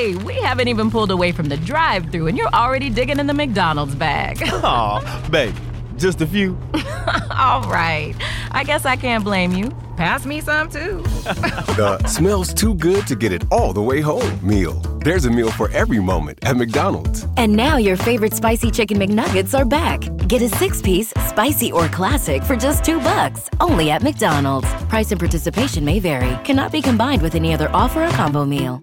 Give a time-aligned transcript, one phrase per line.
[0.00, 3.26] Hey, we haven't even pulled away from the drive through and you're already digging in
[3.26, 4.42] the McDonald's bag.
[4.50, 5.54] Aw, babe,
[5.98, 6.56] just a few.
[7.30, 8.14] All right.
[8.50, 9.70] I guess I can't blame you.
[9.98, 11.02] Pass me some too.
[11.76, 14.80] The smells too good to get it all the way home meal.
[15.04, 17.26] There's a meal for every moment at McDonald's.
[17.36, 20.00] And now your favorite spicy chicken McNuggets are back.
[20.28, 24.72] Get a six piece, spicy or classic for just two bucks, only at McDonald's.
[24.88, 28.82] Price and participation may vary, cannot be combined with any other offer or combo meal.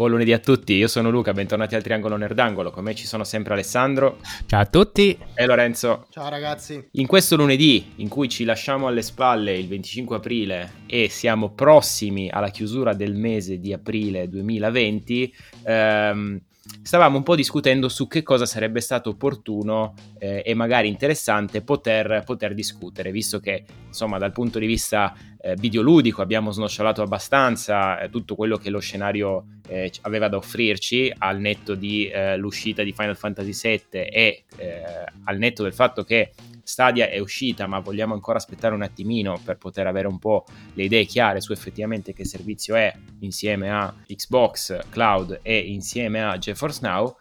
[0.00, 2.70] Buon lunedì a tutti, io sono Luca, bentornati al Triangolo Nerdangolo.
[2.70, 5.14] Con me ci sono sempre Alessandro Ciao a tutti.
[5.34, 6.06] e Lorenzo.
[6.08, 6.88] Ciao ragazzi.
[6.92, 12.30] In questo lunedì, in cui ci lasciamo alle spalle il 25 aprile e siamo prossimi
[12.30, 16.40] alla chiusura del mese di aprile 2020, ehm,
[16.82, 22.22] stavamo un po' discutendo su che cosa sarebbe stato opportuno eh, e magari interessante poter,
[22.24, 28.10] poter discutere, visto che insomma dal punto di vista eh, videoludico abbiamo snocciolato abbastanza eh,
[28.10, 33.16] tutto quello che lo scenario eh, aveva da offrirci al netto di eh, di Final
[33.16, 34.82] Fantasy VII e eh,
[35.24, 36.32] al netto del fatto che
[36.70, 40.84] Stadia è uscita ma vogliamo ancora aspettare un attimino per poter avere un po' le
[40.84, 46.78] idee chiare su effettivamente che servizio è insieme a Xbox Cloud e insieme a GeForce
[46.82, 47.16] Now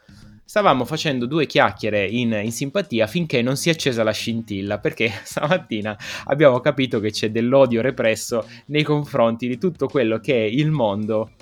[0.45, 5.11] stavamo facendo due chiacchiere in, in, simpatia finché non si è accesa la scintilla, perché
[5.23, 10.71] stamattina abbiamo capito che c'è dell'odio represso nei confronti di tutto quello che è il
[10.71, 11.33] mondo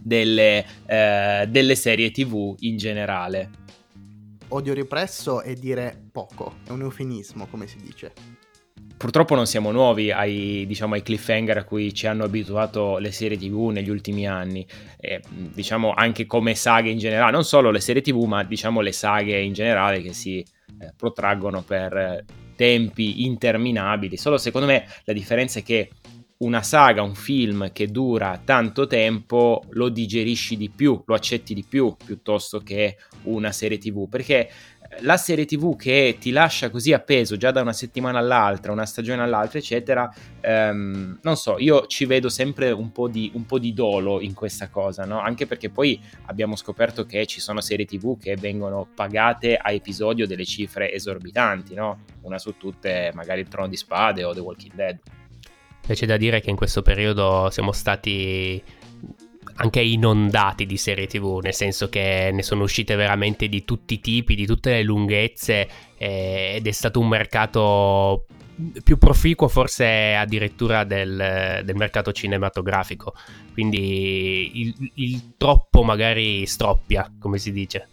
[0.00, 3.61] delle, eh, delle serie TV in generale.
[4.54, 8.12] Odio represso è dire poco, è un eufemismo, come si dice.
[8.98, 13.38] Purtroppo non siamo nuovi ai, diciamo, ai cliffhanger a cui ci hanno abituato le serie
[13.38, 14.66] TV negli ultimi anni,
[15.00, 18.92] e, diciamo anche come saghe in generale, non solo le serie TV, ma diciamo le
[18.92, 24.18] saghe in generale che si eh, protraggono per eh, tempi interminabili.
[24.18, 25.88] Solo secondo me la differenza è che
[26.42, 31.64] una saga, un film che dura tanto tempo, lo digerisci di più, lo accetti di
[31.64, 34.50] più piuttosto che una serie TV, perché
[35.00, 39.22] la serie TV che ti lascia così appeso già da una settimana all'altra, una stagione
[39.22, 43.72] all'altra, eccetera, ehm, non so, io ci vedo sempre un po' di, un po di
[43.72, 45.20] dolo in questa cosa, no?
[45.20, 50.26] Anche perché poi abbiamo scoperto che ci sono serie TV che vengono pagate a episodio
[50.26, 52.04] delle cifre esorbitanti, no?
[52.22, 54.98] Una su tutte, magari il Trono di Spade o The Walking Dead.
[55.86, 58.62] C'è da dire che in questo periodo siamo stati
[59.56, 64.00] anche inondati di serie tv, nel senso che ne sono uscite veramente di tutti i
[64.00, 68.26] tipi, di tutte le lunghezze eh, ed è stato un mercato
[68.84, 73.14] più proficuo forse addirittura del, del mercato cinematografico,
[73.52, 77.88] quindi il, il, troppo magari stroppia, come si dice.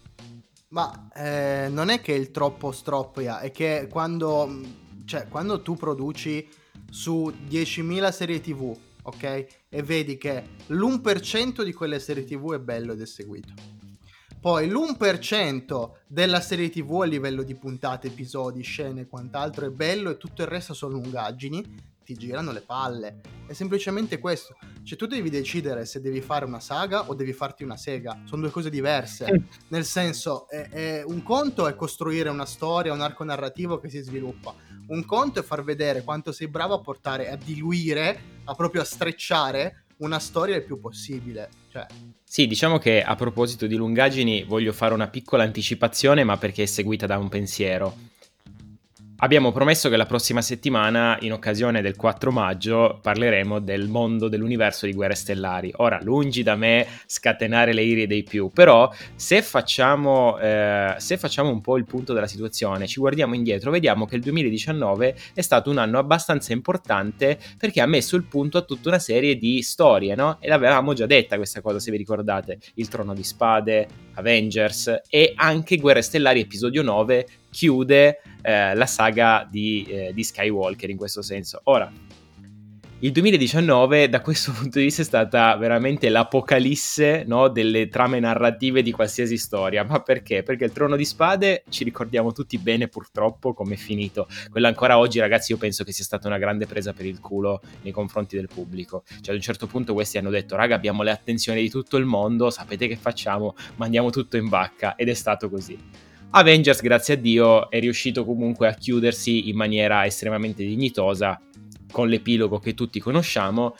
[0.69, 4.61] Ma eh, non è che il troppo stroppia, è che quando,
[5.05, 6.47] cioè, quando tu produci
[6.89, 9.45] su 10.000 serie tv, ok?
[9.69, 13.53] E vedi che l'1% di quelle serie tv è bello ed è seguito.
[14.39, 20.09] Poi l'1% della serie tv a livello di puntate, episodi, scene e quant'altro è bello
[20.09, 21.63] e tutto il resto sono lungaggini,
[22.09, 23.21] ti girano le palle.
[23.45, 24.57] È semplicemente questo.
[24.83, 28.23] Cioè tu devi decidere se devi fare una saga o devi farti una sega.
[28.25, 29.45] Sono due cose diverse.
[29.69, 33.99] Nel senso, è, è, un conto è costruire una storia, un arco narrativo che si
[33.99, 34.55] sviluppa.
[34.87, 38.85] Un conto è far vedere quanto sei bravo a portare, a diluire, a proprio a
[38.85, 41.49] strecciare una storia il più possibile.
[41.71, 41.85] Cioè...
[42.23, 46.65] Sì, diciamo che a proposito di lungaggini voglio fare una piccola anticipazione, ma perché è
[46.65, 47.95] seguita da un pensiero.
[49.21, 54.85] Abbiamo promesso che la prossima settimana, in occasione del 4 maggio, parleremo del mondo dell'universo
[54.85, 55.73] di Guerre Stellari.
[55.75, 61.49] Ora, lungi da me scatenare le ire dei più, però se facciamo, eh, se facciamo
[61.49, 65.69] un po' il punto della situazione, ci guardiamo indietro, vediamo che il 2019 è stato
[65.69, 70.15] un anno abbastanza importante perché ha messo il punto a tutta una serie di storie,
[70.15, 70.37] no?
[70.39, 72.59] E l'avevamo già detta questa cosa, se vi ricordate.
[72.75, 73.87] Il Trono di Spade,
[74.19, 80.89] Avengers e anche Guerre Stellari episodio 9 chiude eh, la saga di, eh, di, Skywalker
[80.89, 81.61] in questo senso.
[81.63, 81.91] Ora,
[83.01, 88.81] il 2019 da questo punto di vista è stata veramente l'apocalisse no, delle trame narrative
[88.81, 89.85] di qualsiasi storia.
[89.85, 90.43] Ma perché?
[90.43, 94.27] Perché il Trono di Spade ci ricordiamo tutti bene purtroppo come è finito.
[94.49, 97.61] Quello ancora oggi ragazzi io penso che sia stata una grande presa per il culo
[97.83, 99.03] nei confronti del pubblico.
[99.07, 102.05] Cioè ad un certo punto questi hanno detto raga abbiamo le attenzioni di tutto il
[102.05, 103.55] mondo, sapete che facciamo?
[103.77, 105.77] Mandiamo tutto in vacca ed è stato così.
[106.31, 111.41] Avengers, grazie a Dio, è riuscito comunque a chiudersi in maniera estremamente dignitosa
[111.91, 113.75] con l'epilogo che tutti conosciamo.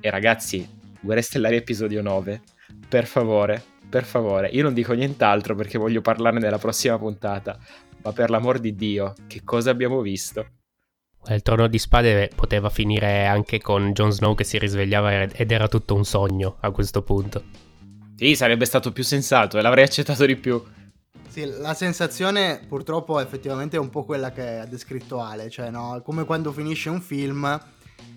[0.00, 0.66] E ragazzi,
[1.00, 2.42] Guerre Stellari episodio 9,
[2.88, 7.58] per favore, per favore, io non dico nient'altro perché voglio parlarne nella prossima puntata.
[8.02, 10.46] ma per l'amor di Dio, che cosa abbiamo visto?
[11.28, 15.68] Il trono di spade poteva finire anche con Jon Snow che si risvegliava ed era
[15.68, 17.44] tutto un sogno a questo punto.
[18.16, 20.62] Sì, sarebbe stato più sensato e l'avrei accettato di più.
[21.30, 26.02] Sì, la sensazione purtroppo effettivamente è un po' quella che ha descritto Ale, cioè no,
[26.04, 27.56] come quando finisce un film,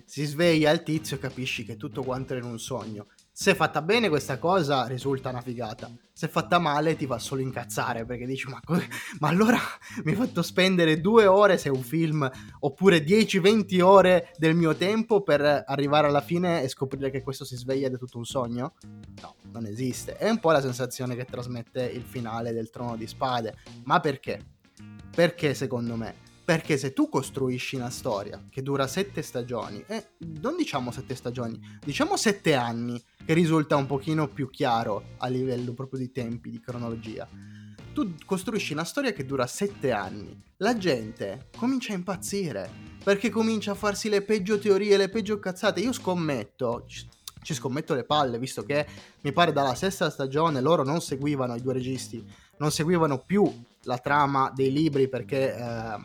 [0.04, 3.06] si sveglia il tizio e capisci che tutto quanto era in un sogno.
[3.36, 8.04] Se fatta bene questa cosa risulta una figata, se fatta male ti fa solo incazzare
[8.04, 8.80] perché dici ma, co-
[9.18, 9.58] ma allora
[10.04, 14.76] mi hai fatto spendere due ore se è un film oppure 10-20 ore del mio
[14.76, 18.24] tempo per arrivare alla fine e scoprire che questo si sveglia ed è tutto un
[18.24, 18.74] sogno?
[19.20, 20.16] No, non esiste.
[20.16, 23.56] È un po' la sensazione che trasmette il finale del Trono di Spade.
[23.82, 24.38] Ma perché?
[25.12, 30.06] Perché secondo me perché se tu costruisci una storia che dura sette stagioni, e eh,
[30.40, 35.72] non diciamo sette stagioni, diciamo sette anni, che risulta un pochino più chiaro a livello
[35.72, 37.28] proprio di tempi, di cronologia,
[37.94, 42.68] tu costruisci una storia che dura sette anni, la gente comincia a impazzire,
[43.02, 45.80] perché comincia a farsi le peggio teorie, le peggio cazzate.
[45.80, 48.86] Io scommetto, ci scommetto le palle, visto che
[49.20, 52.24] mi pare dalla sesta stagione loro non seguivano i due registi,
[52.58, 53.44] non seguivano più
[53.82, 55.96] la trama dei libri perché eh,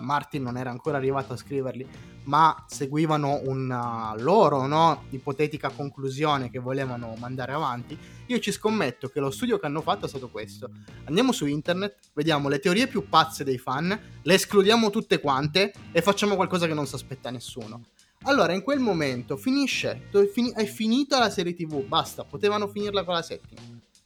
[0.00, 1.86] Martin non era ancora arrivato a scriverli,
[2.24, 9.20] ma seguivano una loro no, ipotetica conclusione che volevano mandare avanti, io ci scommetto che
[9.20, 10.70] lo studio che hanno fatto è stato questo.
[11.04, 16.02] Andiamo su internet, vediamo le teorie più pazze dei fan, le escludiamo tutte quante e
[16.02, 17.84] facciamo qualcosa che non si aspetta nessuno.
[18.26, 20.08] Allora, in quel momento finisce,
[20.54, 23.60] è finita la serie TV, basta, potevano finirla con la settima.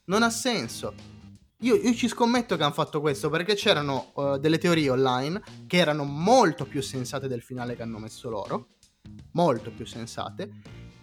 [0.06, 0.93] Non ha senso
[1.63, 5.79] io, io, ci scommetto che hanno fatto questo perché c'erano uh, delle teorie online che
[5.79, 8.69] erano molto più sensate del finale che hanno messo loro,
[9.33, 10.51] molto più sensate,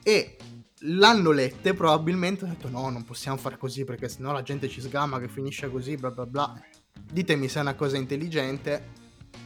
[0.02, 0.38] e
[0.80, 4.80] l'hanno lette probabilmente ho detto no, non possiamo fare così perché sennò la gente ci
[4.80, 6.62] sgama che finisce così, bla bla bla.
[7.12, 8.92] Ditemi se è una cosa intelligente,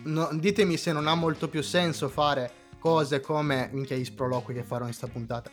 [0.03, 4.63] no, ditemi se non ha molto più senso fare cose come, minchia gli sproloqui che
[4.63, 5.49] farò in sta puntata,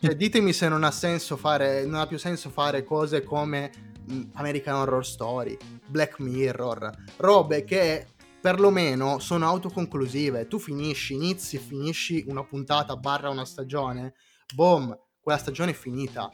[0.00, 3.89] cioè ditemi se non ha senso fare, non ha più senso fare cose come
[4.34, 8.06] American Horror Story, Black Mirror, robe che
[8.40, 10.46] perlomeno sono autoconclusive.
[10.46, 14.14] Tu finisci, inizi finisci una puntata barra una stagione,
[14.54, 16.30] boom, quella stagione è finita.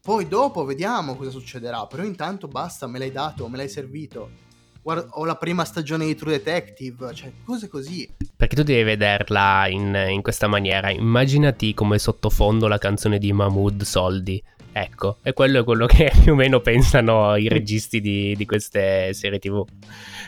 [0.00, 4.44] Poi dopo vediamo cosa succederà, però intanto basta, me l'hai dato, me l'hai servito.
[4.80, 8.08] Guarda, ho la prima stagione di True Detective, cioè cose così.
[8.36, 10.90] Perché tu devi vederla in, in questa maniera.
[10.90, 14.40] Immaginati come sottofondo la canzone di Mahmood Soldi
[14.78, 19.14] Ecco, e quello è quello che più o meno pensano i registi di, di queste
[19.14, 19.64] serie tv.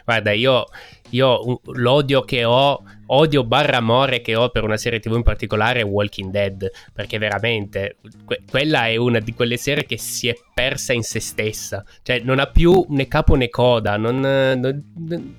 [0.07, 0.65] Guarda, io,
[1.11, 5.81] io, l'odio che ho, odio barra amore che ho per una serie tv in particolare
[5.81, 10.35] è Walking Dead, perché veramente que- quella è una di quelle serie che si è
[10.55, 15.35] persa in se stessa, cioè non ha più né capo né coda, non, non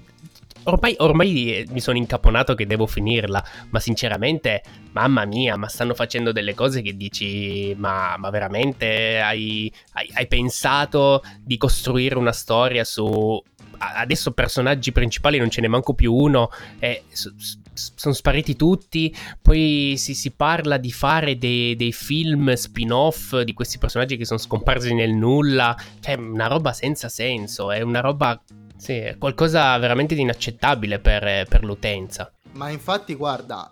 [0.63, 6.31] ormai, ormai mi sono incaponato che devo finirla, ma sinceramente, mamma mia, ma stanno facendo
[6.31, 12.83] delle cose che dici, ma, ma veramente hai, hai, hai pensato di costruire una storia
[12.83, 13.41] su
[13.79, 17.03] adesso personaggi principali non ce n'è manco più uno, eh,
[17.73, 23.77] sono spariti tutti, poi si, si parla di fare dei, dei, film spin-off di questi
[23.77, 28.41] personaggi che sono scomparsi nel nulla, cioè una roba senza senso, è una roba
[28.79, 32.31] sì, è qualcosa veramente di inaccettabile per, per l'utenza.
[32.53, 33.69] Ma infatti, guarda,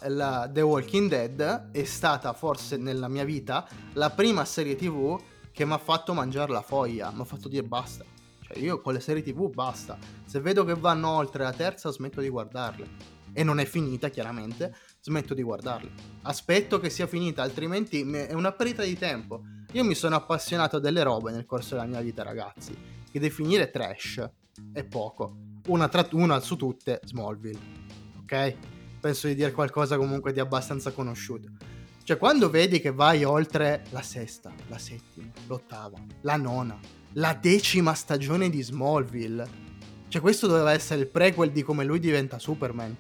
[0.51, 5.17] The Walking Dead è stata forse nella mia vita la prima serie TV
[5.53, 8.03] che mi ha fatto mangiare la foglia, mi ha fatto dire basta.
[8.41, 9.98] Cioè, io con le serie TV basta.
[10.25, 13.15] Se vedo che vanno oltre la terza, smetto di guardarle.
[13.31, 15.89] E non è finita, chiaramente, smetto di guardarle.
[16.24, 19.41] Aspetto che sia finita, altrimenti è una perdita di tempo.
[19.72, 22.75] Io mi sono appassionato delle robe nel corso della mia vita, ragazzi.
[23.10, 24.29] Che definire trash
[24.73, 25.37] è poco.
[25.67, 27.59] Una, tra, una su tutte, Smallville.
[28.21, 28.55] Ok?
[28.99, 31.49] Penso di dire qualcosa comunque di abbastanza conosciuto.
[32.03, 36.79] Cioè, quando vedi che vai oltre la sesta, la settima, l'ottava, la nona,
[37.13, 39.65] la decima stagione di Smallville,
[40.07, 42.95] cioè questo doveva essere il prequel di come lui diventa Superman.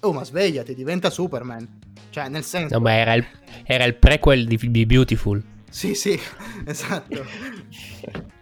[0.00, 1.78] Oh, ma svegliati, diventa Superman.
[2.10, 2.74] Cioè, nel senso...
[2.74, 3.24] No, ma era il,
[3.64, 5.42] era il prequel di, di Beautiful.
[5.70, 6.18] Sì, sì,
[6.66, 7.24] esatto.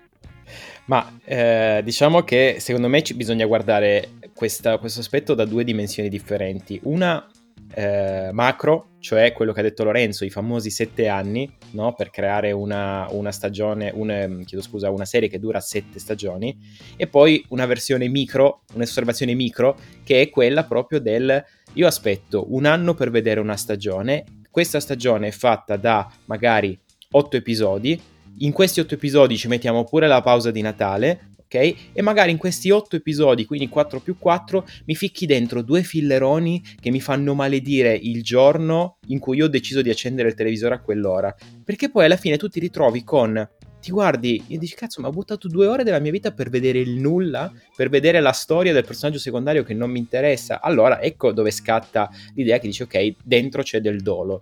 [0.86, 6.08] Ma eh, diciamo che secondo me ci bisogna guardare questa, questo aspetto da due dimensioni
[6.08, 6.78] differenti.
[6.84, 7.26] Una
[7.74, 11.94] eh, macro, cioè quello che ha detto Lorenzo, i famosi sette anni, no?
[11.94, 16.56] per creare una, una stagione, un, scusa, una serie che dura sette stagioni,
[16.96, 21.42] e poi una versione micro, un'osservazione micro, che è quella proprio del
[21.74, 26.78] io aspetto un anno per vedere una stagione, questa stagione è fatta da magari
[27.10, 28.00] otto episodi,
[28.38, 31.74] in questi otto episodi ci mettiamo pure la pausa di Natale, ok?
[31.92, 36.62] E magari in questi 8 episodi, quindi 4 più 4, mi ficchi dentro due filleroni
[36.80, 40.80] che mi fanno maledire il giorno in cui ho deciso di accendere il televisore a
[40.80, 41.34] quell'ora.
[41.64, 43.48] Perché poi alla fine tu ti ritrovi con
[43.84, 46.78] ti guardi e dici cazzo ma ho buttato due ore della mia vita per vedere
[46.78, 50.62] il nulla, per vedere la storia del personaggio secondario che non mi interessa.
[50.62, 54.40] Allora ecco dove scatta l'idea che dici ok, dentro c'è del dolo.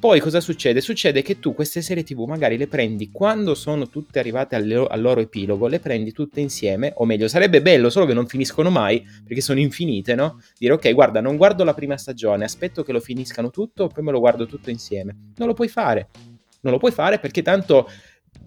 [0.00, 0.80] Poi cosa succede?
[0.80, 4.86] Succede che tu queste serie TV magari le prendi quando sono tutte arrivate al loro,
[4.86, 8.70] al loro, epilogo, le prendi tutte insieme, o meglio, sarebbe bello solo che non finiscono
[8.70, 10.40] mai, perché sono infinite, no?
[10.56, 14.12] Dire ok, guarda, non guardo la prima stagione, aspetto che lo finiscano tutto, poi me
[14.12, 15.32] lo guardo tutto insieme.
[15.34, 16.10] Non lo puoi fare.
[16.60, 17.90] Non lo puoi fare perché tanto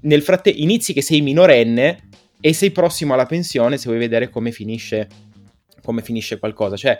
[0.01, 2.07] nel frattempo inizi che sei minorenne
[2.39, 5.05] e sei prossimo alla pensione se vuoi vedere come finisce,
[5.83, 6.77] come finisce qualcosa.
[6.77, 6.97] Cioè,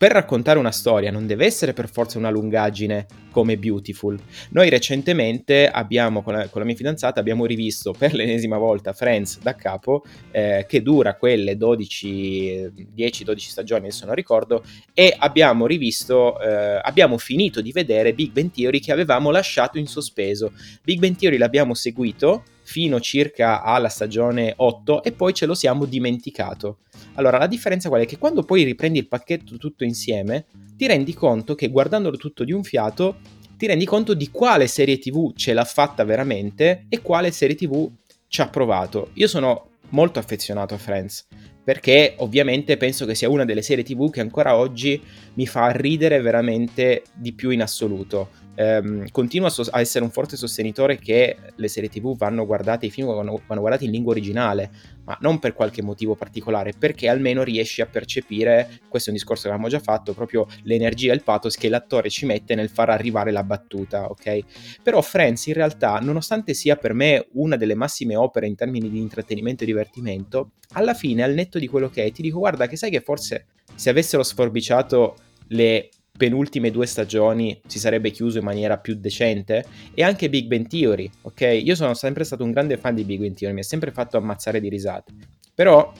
[0.00, 4.18] per raccontare una storia non deve essere per forza una lungaggine come Beautiful.
[4.48, 9.40] Noi recentemente abbiamo, con la, con la mia fidanzata, abbiamo rivisto per l'ennesima volta Friends
[9.40, 14.64] da capo, eh, che dura quelle 12, 10-12 stagioni, adesso non ricordo,
[14.94, 19.86] e abbiamo rivisto, eh, abbiamo finito di vedere Big Bang Theory che avevamo lasciato in
[19.86, 20.52] sospeso.
[20.82, 25.86] Big Bang Theory l'abbiamo seguito fino circa alla stagione 8 e poi ce lo siamo
[25.86, 26.78] dimenticato.
[27.14, 28.06] Allora, la differenza qual è?
[28.06, 30.46] Che quando poi riprendi il pacchetto tutto insieme,
[30.76, 33.16] ti rendi conto che guardandolo tutto di un fiato,
[33.56, 37.90] ti rendi conto di quale serie TV ce l'ha fatta veramente e quale serie TV
[38.28, 39.10] ci ha provato.
[39.14, 41.26] Io sono molto affezionato a Friends
[41.64, 45.02] perché ovviamente penso che sia una delle serie TV che ancora oggi
[45.34, 48.30] mi fa ridere veramente di più in assoluto
[48.60, 52.86] ehm, continuo a, so- a, essere un forte sostenitore che le serie tv vanno guardate,
[52.86, 54.70] i film vanno, vanno, guardati in lingua originale,
[55.04, 59.44] ma non per qualche motivo particolare, perché almeno riesci a percepire, questo è un discorso
[59.44, 62.90] che avevamo già fatto, proprio l'energia e il pathos che l'attore ci mette nel far
[62.90, 64.40] arrivare la battuta, ok?
[64.82, 68.98] Però Friends in realtà, nonostante sia per me una delle massime opere in termini di
[68.98, 72.76] intrattenimento e divertimento, alla fine, al netto di quello che è, ti dico guarda che
[72.76, 75.16] sai che forse se avessero sforbiciato
[75.48, 75.88] le
[76.20, 81.10] penultime due stagioni si sarebbe chiuso in maniera più decente e anche Big Bang Theory,
[81.22, 81.62] ok?
[81.64, 84.18] Io sono sempre stato un grande fan di Big Bang Theory, mi ha sempre fatto
[84.18, 85.14] ammazzare di risate.
[85.54, 85.90] Però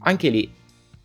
[0.00, 0.52] anche lì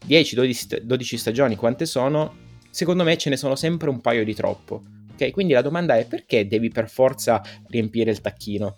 [0.06, 2.36] 10-12 stagioni quante sono?
[2.70, 4.84] Secondo me ce ne sono sempre un paio di troppo.
[5.14, 8.78] Ok, quindi la domanda è perché devi per forza riempire il tacchino?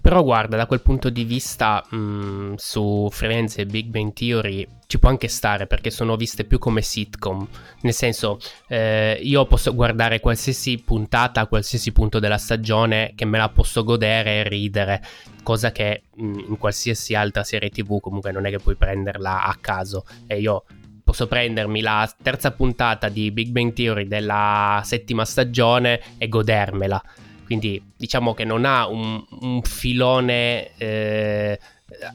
[0.00, 4.66] Però guarda, da quel punto di vista mh, mm, su Friends e Big Bang Theory
[4.86, 7.46] ci può anche stare perché sono viste più come sitcom.
[7.82, 13.38] Nel senso, eh, io posso guardare qualsiasi puntata a qualsiasi punto della stagione che me
[13.38, 15.02] la posso godere e ridere,
[15.42, 19.44] cosa che mh, mm, in qualsiasi altra serie TV comunque non è che puoi prenderla
[19.44, 20.04] a caso.
[20.26, 20.64] E io
[21.02, 27.02] posso prendermi la terza puntata di Big Bang Theory della settima stagione e godermela.
[27.44, 31.58] Quindi diciamo che non ha un, un filone eh,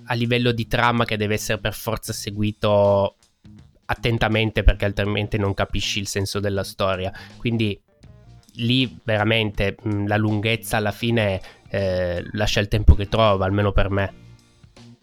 [0.05, 3.15] a livello di trama che deve essere per forza seguito
[3.85, 7.11] attentamente perché altrimenti non capisci il senso della storia.
[7.37, 7.79] Quindi
[8.55, 13.89] lì veramente mh, la lunghezza alla fine eh, lascia il tempo che trova, almeno per
[13.89, 14.27] me.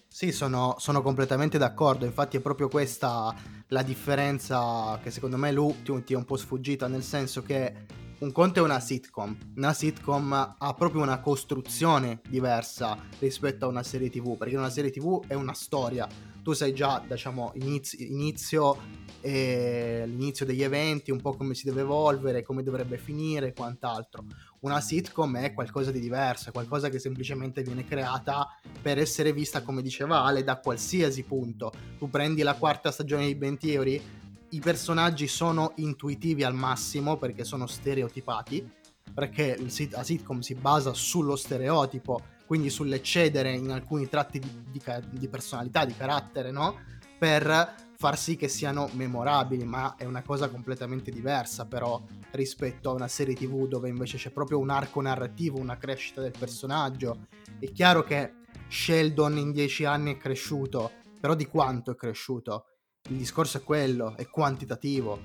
[0.09, 3.35] Sì, sono, sono, completamente d'accordo, infatti è proprio questa
[3.69, 7.73] la differenza che secondo me Lu ti è un po' sfuggita, nel senso che
[8.19, 9.37] un conto è una sitcom.
[9.57, 14.91] Una sitcom ha proprio una costruzione diversa rispetto a una serie TV, perché una serie
[14.91, 16.09] TV è una storia.
[16.43, 18.79] Tu sai già, diciamo, inizio, inizio
[19.21, 24.25] eh, l'inizio degli eventi, un po' come si deve evolvere, come dovrebbe finire e quant'altro.
[24.61, 28.49] Una sitcom è qualcosa di diverso, è qualcosa che semplicemente viene creata
[28.81, 31.73] per essere vista, come diceva Ale, da qualsiasi punto.
[31.99, 34.01] Tu prendi la quarta stagione di Ben Theory,
[34.51, 38.69] i personaggi sono intuitivi al massimo perché sono stereotipati,
[39.13, 39.59] perché
[39.91, 45.85] la sitcom si basa sullo stereotipo, quindi sull'eccedere in alcuni tratti di, di, di personalità,
[45.85, 46.79] di carattere, no?
[47.19, 52.95] Per far sì che siano memorabili, ma è una cosa completamente diversa però rispetto a
[52.95, 57.27] una serie tv dove invece c'è proprio un arco narrativo, una crescita del personaggio.
[57.59, 58.35] È chiaro che
[58.69, 62.67] Sheldon in dieci anni è cresciuto, però di quanto è cresciuto?
[63.09, 65.21] Il discorso è quello, è quantitativo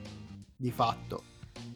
[0.56, 1.24] di fatto.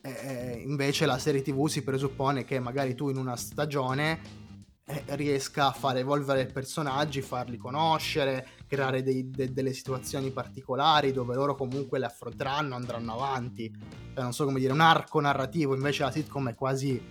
[0.01, 4.43] E invece la serie TV si presuppone che magari tu in una stagione
[4.87, 11.33] eh, riesca a far evolvere personaggi, farli conoscere, creare dei, de, delle situazioni particolari dove
[11.33, 13.71] loro comunque le affronteranno, andranno avanti.
[14.13, 17.01] Cioè, non so come dire, un arco narrativo, invece la sitcom è quasi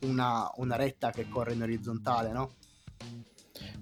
[0.00, 2.54] una, una retta che corre in orizzontale, no?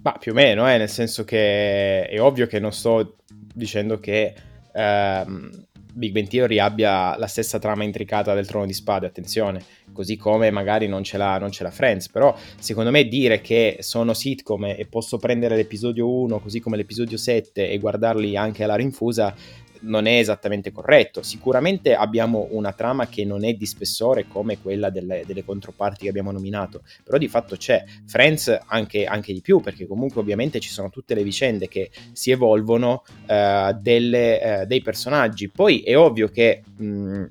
[0.01, 4.35] Ma più o meno, eh, nel senso che è ovvio che non sto dicendo che
[4.73, 9.61] ehm, Big Bang Theory abbia la stessa trama intricata del Trono di Spade, attenzione,
[9.91, 13.77] così come magari non ce l'ha, non ce l'ha Friends, però secondo me dire che
[13.79, 18.75] sono sitcom e posso prendere l'episodio 1 così come l'episodio 7 e guardarli anche alla
[18.75, 19.35] rinfusa
[19.81, 21.21] non è esattamente corretto.
[21.21, 26.09] Sicuramente abbiamo una trama che non è di spessore come quella delle, delle controparti che
[26.09, 27.83] abbiamo nominato, però di fatto c'è.
[28.05, 32.31] Friends anche, anche, di più, perché comunque ovviamente ci sono tutte le vicende che si
[32.31, 35.49] evolvono uh, delle, uh, dei personaggi.
[35.49, 37.25] Poi è ovvio che mh,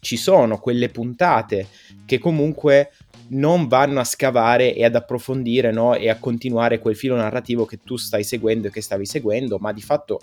[0.00, 1.66] ci sono quelle puntate
[2.04, 2.90] che comunque
[3.32, 5.94] non vanno a scavare e ad approfondire no?
[5.94, 9.72] e a continuare quel filo narrativo che tu stai seguendo e che stavi seguendo, ma
[9.72, 10.20] di fatto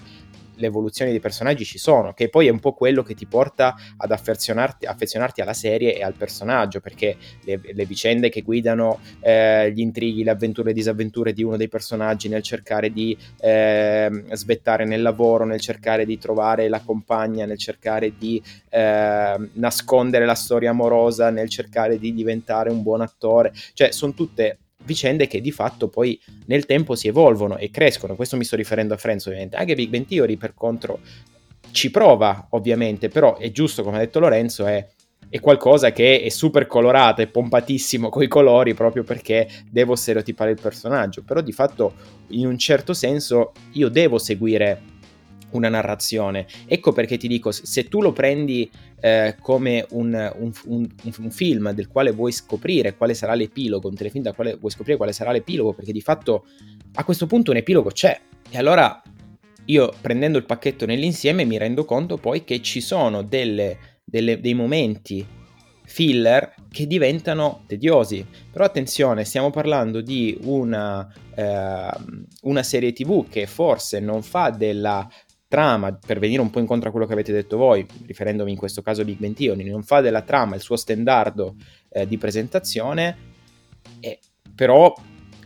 [0.60, 3.76] le evoluzioni dei personaggi ci sono, che poi è un po' quello che ti porta
[3.98, 9.72] ad affezionarti, affezionarti alla serie e al personaggio, perché le, le vicende che guidano eh,
[9.72, 14.86] gli intrighi, le avventure e disavventure di uno dei personaggi nel cercare di eh, svettare
[14.86, 20.70] nel lavoro, nel cercare di trovare la compagna, nel cercare di eh, nascondere la storia
[20.70, 25.88] amorosa, nel cercare di diventare un buon attore, cioè sono tutte vicende che di fatto
[25.88, 28.16] poi nel tempo si evolvono e crescono.
[28.16, 29.56] Questo mi sto riferendo a Friends ovviamente.
[29.56, 31.00] Anche Big Bang Theory per contro
[31.72, 34.86] ci prova ovviamente, però è giusto come ha detto Lorenzo, è,
[35.30, 40.60] è qualcosa che è super colorato, è pompatissimo coi colori proprio perché devo stereotipare il
[40.62, 41.94] personaggio, però di fatto
[42.30, 44.98] in un certo senso io devo seguire
[45.52, 46.46] una narrazione.
[46.66, 51.72] Ecco perché ti dico, se tu lo prendi eh, come un, un, un, un, film
[51.72, 55.32] del quale vuoi scoprire quale sarà l'epilogo, un telefilm da quale vuoi scoprire quale sarà
[55.32, 56.46] l'epilogo, perché di fatto
[56.94, 58.20] a questo punto un epilogo c'è.
[58.50, 59.02] E allora
[59.66, 64.54] io prendendo il pacchetto nell'insieme mi rendo conto poi che ci sono delle, delle, dei
[64.54, 65.26] momenti
[65.90, 68.26] filler che diventano tediosi.
[68.52, 71.90] Però attenzione, stiamo parlando di una, eh,
[72.44, 75.10] una serie tv che forse non fa della
[75.50, 78.82] trama, per venire un po' incontro a quello che avete detto voi, riferendomi in questo
[78.82, 81.56] caso a Big Ben Theory, non fa della trama il suo standardo
[81.90, 83.18] eh, di presentazione,
[84.00, 84.20] eh,
[84.56, 84.94] però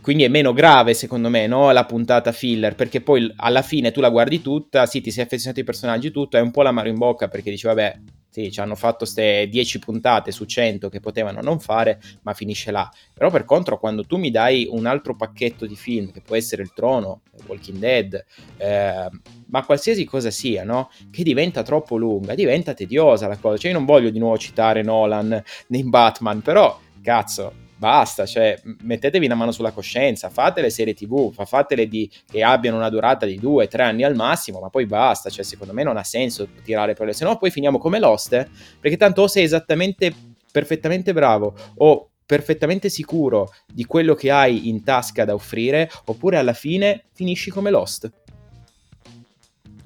[0.02, 1.72] quindi è meno grave secondo me no?
[1.72, 5.60] la puntata filler, perché poi alla fine tu la guardi tutta, sì ti sei affezionato
[5.60, 7.98] ai personaggi tutto, è un po' l'amaro in bocca perché dici vabbè
[8.34, 12.72] sì, ci hanno fatto queste 10 puntate su 100 che potevano non fare, ma finisce
[12.72, 12.90] là.
[13.12, 16.62] Però per contro, quando tu mi dai un altro pacchetto di film, che può essere
[16.62, 18.24] Il Trono, Walking Dead,
[18.56, 19.08] eh,
[19.46, 20.90] ma qualsiasi cosa sia, no?
[21.12, 23.56] Che diventa troppo lunga, diventa tediosa la cosa.
[23.56, 27.52] Cioè, io non voglio di nuovo citare Nolan nei Batman, però, cazzo,
[27.84, 32.78] basta, cioè mettetevi una mano sulla coscienza, fate le serie tv, fatele di, che abbiano
[32.78, 35.98] una durata di due, tre anni al massimo, ma poi basta, cioè secondo me non
[35.98, 37.12] ha senso tirare per le...
[37.12, 38.48] se no poi finiamo come Lost, eh?
[38.80, 40.14] perché tanto o sei esattamente
[40.50, 46.54] perfettamente bravo o perfettamente sicuro di quello che hai in tasca da offrire, oppure alla
[46.54, 48.10] fine finisci come Lost.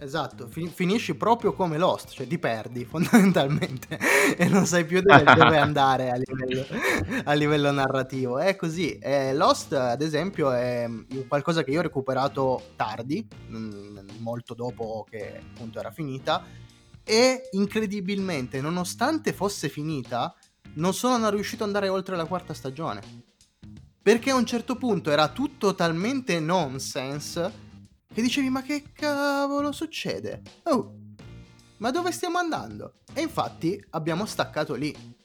[0.01, 3.99] Esatto, fin- finisci proprio come Lost, cioè ti perdi fondamentalmente
[4.37, 6.65] e non sai più dove, dove andare a livello,
[7.25, 8.39] a livello, narrativo.
[8.39, 8.97] È così.
[8.99, 10.89] Eh, Lost, ad esempio, è
[11.27, 16.45] qualcosa che io ho recuperato tardi, mh, molto dopo che appunto era finita,
[17.03, 20.33] e incredibilmente, nonostante fosse finita,
[20.75, 23.01] non sono riuscito ad andare oltre la quarta stagione.
[24.01, 27.67] Perché a un certo punto era tutto talmente nonsense
[28.13, 30.43] che dicevi ma che cavolo succede?
[30.65, 30.95] Oh,
[31.79, 32.95] ma dove stiamo andando?
[33.13, 35.17] E infatti abbiamo staccato lì.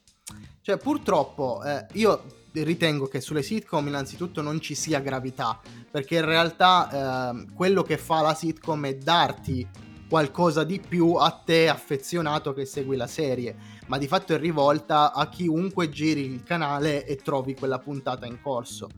[0.62, 6.26] Cioè purtroppo eh, io ritengo che sulle sitcom innanzitutto non ci sia gravità, perché in
[6.26, 9.68] realtà eh, quello che fa la sitcom è darti
[10.08, 13.56] qualcosa di più a te affezionato che segui la serie,
[13.88, 18.40] ma di fatto è rivolta a chiunque giri il canale e trovi quella puntata in
[18.40, 18.90] corso.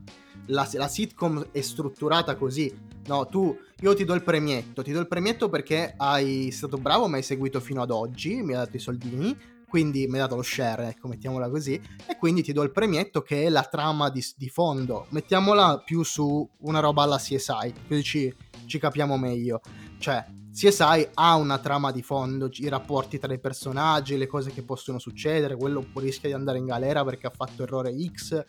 [0.48, 2.70] La, la sitcom è strutturata così,
[3.06, 3.26] no?
[3.26, 7.16] Tu io ti do il premietto, ti do il premietto perché hai stato bravo, mi
[7.16, 9.36] hai seguito fino ad oggi, mi hai dato i soldini,
[9.68, 13.22] quindi mi hai dato lo share, ecco, mettiamola così, e quindi ti do il premietto
[13.22, 15.06] che è la trama di, di fondo.
[15.10, 18.34] Mettiamola più su una roba alla CSI, così ci,
[18.66, 19.60] ci capiamo meglio.
[19.98, 20.24] Cioè,
[20.56, 24.98] CSI ha una trama di fondo, i rapporti tra i personaggi, le cose che possono
[24.98, 28.42] succedere, quello rischia di andare in galera perché ha fatto errore X,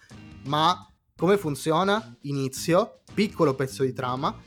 [0.45, 2.15] ma come funziona?
[2.21, 4.39] Inizio, piccolo pezzo di trama,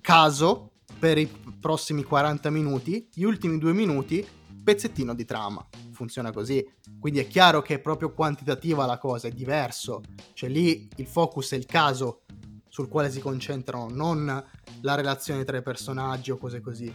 [0.00, 4.26] caso per i prossimi 40 minuti, gli ultimi due minuti,
[4.64, 5.66] pezzettino di trama.
[5.92, 6.66] Funziona così.
[6.98, 10.00] Quindi è chiaro che è proprio quantitativa la cosa, è diverso.
[10.32, 12.22] Cioè lì il focus è il caso
[12.68, 14.44] sul quale si concentrano, non
[14.80, 16.90] la relazione tra i personaggi o cose così.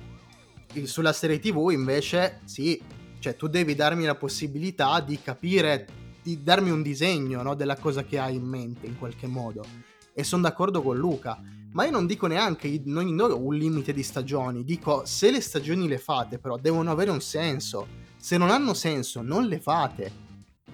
[0.86, 2.82] Sulla serie TV invece sì,
[3.20, 5.88] cioè tu devi darmi la possibilità di capire,
[6.26, 9.64] di darmi un disegno no, della cosa che hai in mente in qualche modo.
[10.12, 11.40] E sono d'accordo con Luca
[11.74, 15.88] Ma io non dico neanche, non, non un limite di stagioni, dico se le stagioni
[15.88, 17.86] le fate però devono avere un senso.
[18.18, 20.24] Se non hanno senso non le fate.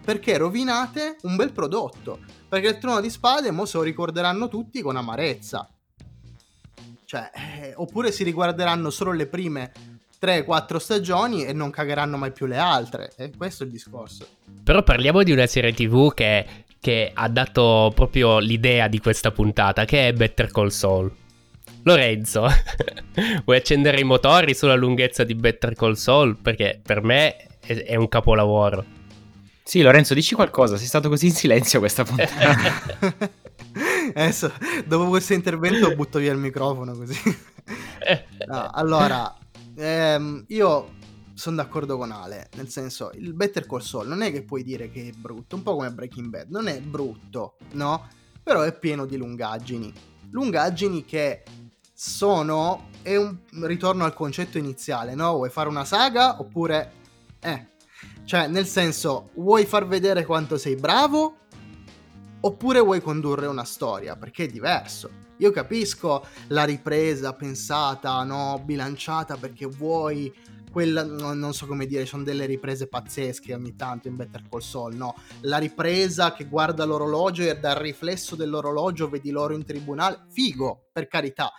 [0.01, 2.19] Perché rovinate un bel prodotto.
[2.47, 5.69] Perché il trono di spade mo se lo ricorderanno tutti con amarezza.
[7.03, 9.73] Cioè, eh, oppure si riguarderanno solo le prime
[10.21, 13.11] 3-4 stagioni e non cagheranno mai più le altre.
[13.15, 14.25] E questo è il discorso.
[14.63, 16.45] Però parliamo di una serie TV che,
[16.79, 21.11] che ha dato proprio l'idea di questa puntata, che è Better Call Saul.
[21.83, 22.47] Lorenzo,
[23.43, 26.37] vuoi accendere i motori sulla lunghezza di Better Call Saul?
[26.37, 28.99] Perché per me è, è un capolavoro.
[29.63, 33.29] Sì, Lorenzo, dici qualcosa, sei stato così in silenzio questa puntata.
[34.13, 34.51] Adesso,
[34.85, 37.19] dopo questo intervento, butto via il microfono così.
[38.47, 39.33] No, allora,
[39.81, 40.93] ehm, io
[41.33, 44.91] sono d'accordo con Ale, nel senso, il Better Call Saul non è che puoi dire
[44.91, 48.07] che è brutto, un po' come Breaking Bad, non è brutto, no?
[48.43, 49.91] Però è pieno di lungaggini.
[50.29, 51.43] Lungaggini che
[51.93, 55.33] sono è un ritorno al concetto iniziale, no?
[55.33, 56.99] Vuoi fare una saga oppure
[57.39, 57.69] eh
[58.25, 61.37] cioè, nel senso, vuoi far vedere quanto sei bravo
[62.39, 65.09] oppure vuoi condurre una storia, perché è diverso.
[65.41, 70.31] Io capisco la ripresa pensata, no, bilanciata perché vuoi
[70.71, 74.59] quella, no, non so come dire, sono delle riprese pazzesche ogni tanto in Better Call
[74.59, 75.15] Saul, no?
[75.41, 81.07] La ripresa che guarda l'orologio e dal riflesso dell'orologio vedi loro in tribunale, figo, per
[81.07, 81.51] carità,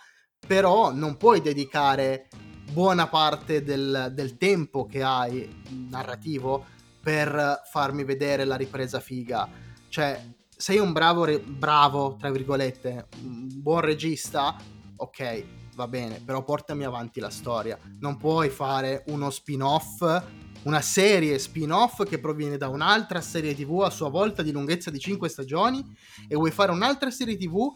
[0.47, 2.29] però non puoi dedicare
[2.71, 6.65] buona parte del, del tempo che hai narrativo
[7.01, 9.47] per farmi vedere la ripresa figa.
[9.89, 14.55] Cioè, sei un bravo, re- bravo, tra virgolette, buon regista,
[14.95, 15.43] ok,
[15.75, 17.77] va bene, però portami avanti la storia.
[17.99, 20.23] Non puoi fare uno spin-off,
[20.63, 24.99] una serie spin-off che proviene da un'altra serie TV a sua volta di lunghezza di
[24.99, 25.85] 5 stagioni
[26.29, 27.69] e vuoi fare un'altra serie TV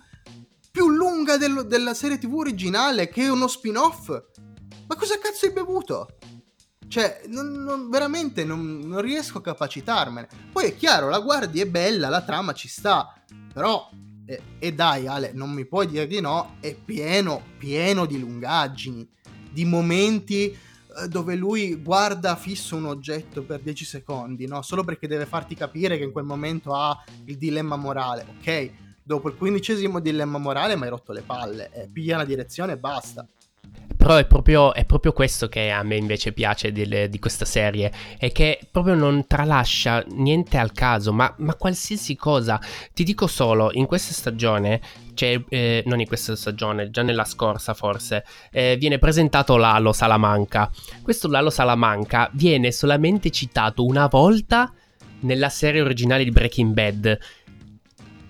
[0.72, 4.08] più lunga del- della serie TV originale che è uno spin-off.
[4.88, 6.08] Ma cosa cazzo hai bevuto?
[6.88, 10.28] Cioè, non, non, veramente non, non, riesco a capacitarmene.
[10.52, 13.14] Poi è chiaro, la guardi è bella, la trama ci sta.
[13.54, 13.90] Però,
[14.26, 19.08] eh, e dai Ale, non mi puoi dire di no, è pieno, pieno di lungaggini,
[19.52, 20.56] di momenti
[20.98, 24.62] eh, dove lui guarda fisso un oggetto per 10 secondi, no?
[24.62, 28.72] Solo perché deve farti capire che in quel momento ha il dilemma morale, ok?
[29.04, 32.78] Dopo il quindicesimo dilemma morale mi hai rotto le palle, eh, piglia una direzione e
[32.78, 33.28] basta.
[34.08, 37.92] Però è proprio, è proprio, questo che a me invece piace di, di, questa serie,
[38.18, 42.58] è che proprio non tralascia niente al caso, ma, ma qualsiasi cosa.
[42.94, 44.80] Ti dico solo, in questa stagione,
[45.14, 50.72] cioè, eh, non in questa stagione, già nella scorsa forse, eh, viene presentato Lalo Salamanca.
[51.02, 54.72] Questo Lalo Salamanca viene solamente citato una volta
[55.20, 57.20] nella serie originale di Breaking Bad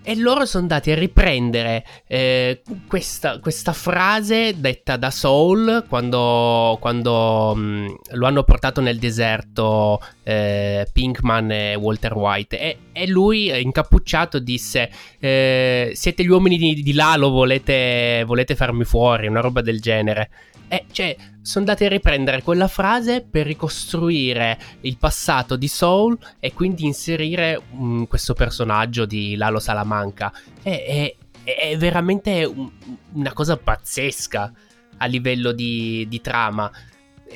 [0.08, 7.54] e loro sono andati a riprendere eh, questa, questa, frase detta da Soul quando, quando
[7.54, 12.58] mh, mm, lo hanno portato nel deserto eh, Pinkman e Walter White.
[12.58, 14.90] E, e lui incappucciato disse
[15.20, 20.30] eh, siete gli uomini di, di Lalo volete, volete farmi fuori una roba del genere
[20.68, 26.54] e cioè, sono andati a riprendere quella frase per ricostruire il passato di Soul e
[26.54, 30.32] quindi inserire um, questo personaggio di Lalo Salamanca.
[30.62, 32.70] È, è, è veramente un,
[33.14, 34.52] una cosa pazzesca
[34.98, 36.70] a livello di, di trama.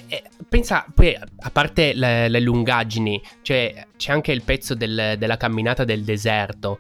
[0.07, 5.37] E pensa, poi a parte le, le lungaggini, cioè, c'è anche il pezzo del, della
[5.37, 6.79] camminata del deserto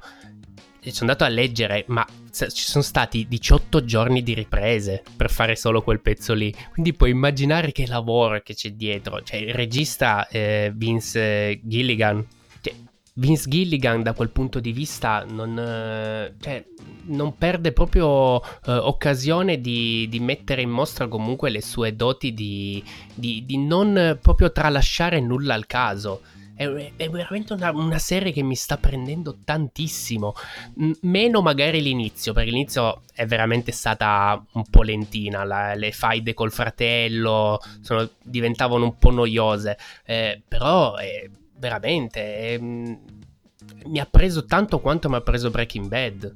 [0.89, 5.81] sono andato a leggere, ma ci sono stati 18 giorni di riprese per fare solo
[5.81, 6.53] quel pezzo lì.
[6.71, 9.21] Quindi puoi immaginare che lavoro che c'è dietro.
[9.21, 12.25] Cioè, il regista eh, Vince Gilligan.
[12.61, 12.73] Cioè,
[13.15, 16.65] Vince Gilligan da quel punto di vista non, eh, cioè,
[17.07, 22.81] non perde proprio eh, occasione di, di, mettere in mostra comunque le sue doti di,
[23.13, 26.21] di, di non proprio tralasciare nulla al caso
[26.55, 30.33] è, è veramente una, una, serie che mi sta prendendo tantissimo.
[30.75, 35.43] M- meno magari l'inizio, perché l'inizio è veramente stata un po' lentina.
[35.43, 39.77] La, le faide col fratello sono, diventavano un po' noiose.
[40.05, 46.35] Eh, però è, veramente è, mi ha preso tanto quanto mi ha preso Breaking Bad.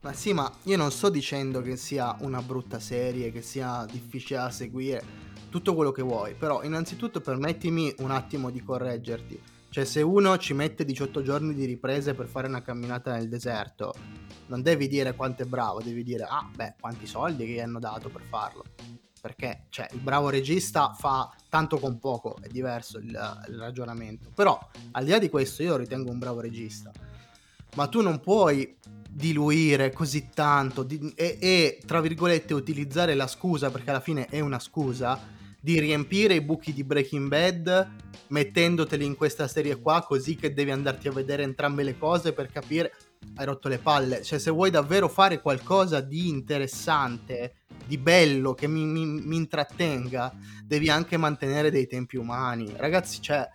[0.00, 4.38] Ma sì, ma io non sto dicendo che sia una brutta serie, che sia difficile
[4.38, 9.40] da seguire tutto quello che vuoi, però innanzitutto permettimi un attimo di correggerti.
[9.70, 13.92] Cioè, se uno ci mette 18 giorni di riprese per fare una camminata nel deserto,
[14.46, 18.08] non devi dire quanto è bravo, devi dire, ah, beh, quanti soldi gli hanno dato
[18.08, 18.64] per farlo.
[19.20, 23.08] Perché, cioè, il bravo regista fa tanto con poco, è diverso il,
[23.48, 24.30] il ragionamento.
[24.34, 24.58] Però,
[24.92, 26.90] al di là di questo, io lo ritengo un bravo regista.
[27.74, 28.76] Ma tu non puoi
[29.10, 34.40] diluire così tanto di- e, e, tra virgolette, utilizzare la scusa, perché alla fine è
[34.40, 35.36] una scusa,
[35.68, 37.90] di riempire i buchi di Breaking Bad
[38.28, 42.50] mettendoteli in questa serie qua, così che devi andarti a vedere entrambe le cose per
[42.50, 42.94] capire.
[43.34, 44.22] Hai rotto le palle.
[44.22, 50.34] Cioè, se vuoi davvero fare qualcosa di interessante, di bello, che mi, mi, mi intrattenga,
[50.64, 52.72] devi anche mantenere dei tempi umani.
[52.74, 53.46] Ragazzi, cioè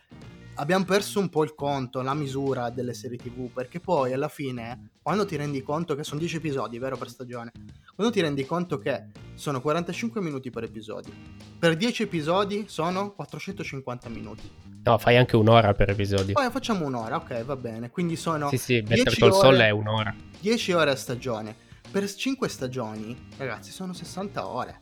[0.56, 4.92] abbiamo perso un po' il conto, la misura delle serie TV, perché poi alla fine,
[5.02, 7.52] quando ti rendi conto che sono 10 episodi, vero, per stagione,
[7.96, 11.13] quando ti rendi conto che sono 45 minuti per episodio,
[11.58, 14.50] per 10 episodi sono 450 minuti.
[14.84, 16.34] No, fai anche un'ora per episodio.
[16.34, 18.50] Poi facciamo un'ora, ok, va bene, quindi sono...
[18.50, 20.13] Sì, sì, Better Call Saul è un'ora.
[20.39, 21.56] 10 ore a stagione.
[21.89, 24.80] Per 5 stagioni, ragazzi, sono 60 ore.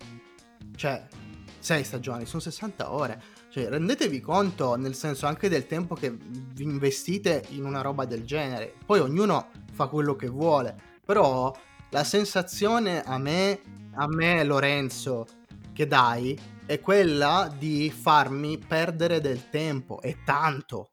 [0.76, 1.06] Cioè,
[1.60, 6.64] 6 stagioni, sono 60 ore cioè, rendetevi conto, nel senso anche del tempo che vi
[6.64, 8.74] investite in una roba del genere.
[8.86, 10.74] Poi ognuno fa quello che vuole.
[11.06, 11.54] Però
[11.90, 13.60] la sensazione a me,
[13.96, 15.28] a me Lorenzo,
[15.74, 20.02] che dai, è quella di farmi perdere del tempo.
[20.02, 20.92] E tanto.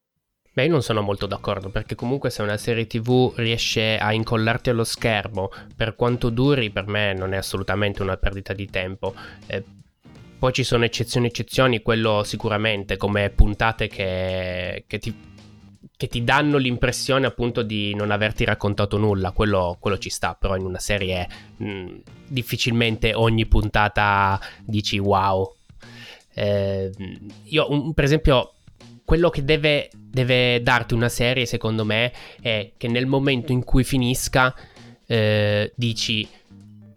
[0.52, 4.70] Beh, io non sono molto d'accordo perché comunque se una serie TV riesce a incollarti
[4.70, 9.14] allo schermo, per quanto duri, per me non è assolutamente una perdita di tempo.
[9.46, 9.62] Eh,
[10.38, 15.14] poi ci sono eccezioni eccezioni, quello sicuramente, come puntate che, che, ti,
[15.96, 20.56] che ti, danno l'impressione appunto di non averti raccontato nulla, quello, quello ci sta, però
[20.56, 21.86] in una serie mh,
[22.28, 25.54] difficilmente ogni puntata dici wow.
[26.34, 26.90] Eh,
[27.44, 28.52] io un, per esempio
[29.04, 33.82] quello che deve, deve, darti una serie secondo me è che nel momento in cui
[33.82, 34.54] finisca
[35.04, 36.28] eh, dici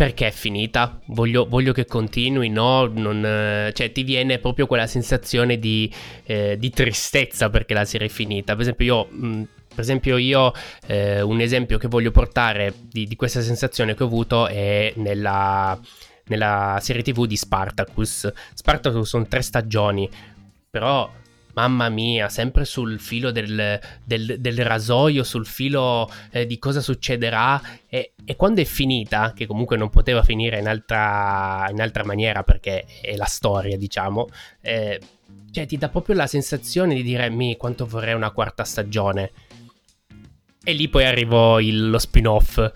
[0.01, 2.87] perché è finita, voglio, voglio che continui, no?
[2.87, 8.07] Non, eh, cioè ti viene proprio quella sensazione di, eh, di, tristezza perché la serie
[8.07, 8.53] è finita.
[8.53, 9.07] Per esempio io...
[9.11, 10.53] Mh, per esempio io
[10.87, 15.79] eh, un esempio che voglio portare di, di, questa sensazione che ho avuto è nella,
[16.25, 18.29] nella serie tv di Spartacus.
[18.55, 20.09] Spartacus sono tre stagioni,
[20.67, 21.09] però
[21.53, 27.61] mamma mia, sempre sul filo del, del, del rasoio, sul filo eh, di cosa succederà.
[27.87, 32.43] E, e, quando è finita, che comunque non poteva finire in altra, in altra maniera
[32.43, 34.27] perché è la storia, diciamo,
[34.61, 34.99] eh,
[35.51, 39.31] cioè ti dà proprio la sensazione di dire mi quanto vorrei una quarta stagione.
[40.63, 42.71] E lì poi arrivò il, lo spin-off.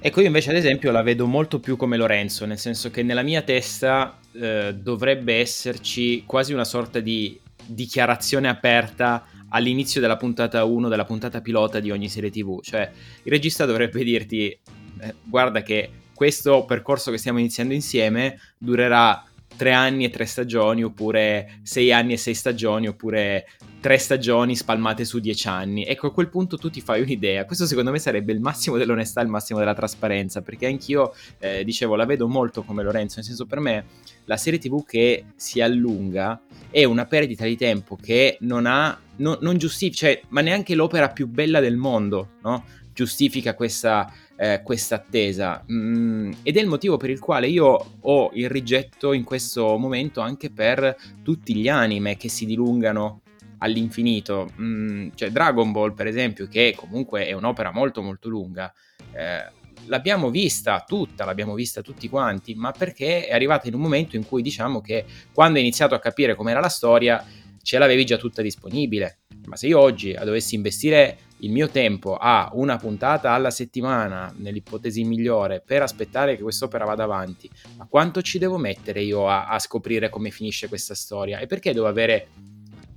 [0.00, 3.22] Ecco, io invece ad esempio la vedo molto più come Lorenzo, nel senso che nella
[3.22, 10.88] mia testa eh, dovrebbe esserci quasi una sorta di dichiarazione aperta all'inizio della puntata 1,
[10.88, 12.60] della puntata pilota di ogni serie TV.
[12.62, 12.90] Cioè,
[13.22, 19.27] il regista dovrebbe dirti: eh, guarda che questo percorso che stiamo iniziando insieme durerà
[19.58, 23.48] tre anni e tre stagioni, oppure sei anni e sei stagioni, oppure
[23.80, 25.84] tre stagioni spalmate su dieci anni.
[25.84, 27.44] Ecco, a quel punto tu ti fai un'idea.
[27.44, 31.96] Questo secondo me sarebbe il massimo dell'onestà, il massimo della trasparenza, perché anch'io, eh, dicevo,
[31.96, 33.84] la vedo molto come Lorenzo, nel senso per me
[34.26, 36.40] la serie TV che si allunga
[36.70, 41.08] è una perdita di tempo che non ha, no, non giustifica, cioè, ma neanche l'opera
[41.08, 42.64] più bella del mondo, no?
[42.92, 45.64] Giustifica questa, eh, questa attesa.
[45.70, 50.20] Mm, ed è il motivo per il quale io ho il rigetto in questo momento
[50.20, 53.22] anche per tutti gli anime che si dilungano
[53.58, 54.48] all'infinito.
[54.60, 58.72] Mm, cioè Dragon Ball, per esempio, che comunque è un'opera molto molto lunga.
[59.12, 64.14] Eh, l'abbiamo vista tutta, l'abbiamo vista tutti quanti, ma perché è arrivata in un momento
[64.14, 67.24] in cui diciamo che quando hai iniziato a capire com'era la storia,
[67.62, 69.18] ce l'avevi già tutta disponibile.
[69.46, 75.04] Ma se io oggi dovessi investire il mio tempo a una puntata alla settimana, nell'ipotesi
[75.04, 79.58] migliore, per aspettare che quest'opera vada avanti, ma quanto ci devo mettere io a, a
[79.58, 81.38] scoprire come finisce questa storia?
[81.38, 82.28] E perché devo avere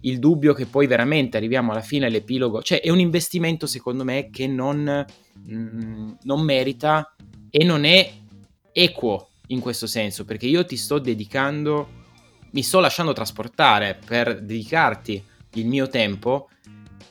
[0.02, 2.62] il dubbio che poi veramente arriviamo alla fine all'epilogo?
[2.62, 5.06] Cioè è un investimento secondo me che non
[5.46, 7.16] mh, mm, non merita
[7.50, 8.12] e non è
[8.72, 12.01] equo in questo senso, perché io ti sto dedicando,
[12.52, 15.24] mi sto lasciando trasportare per dedicarti
[15.56, 16.50] il mio tempo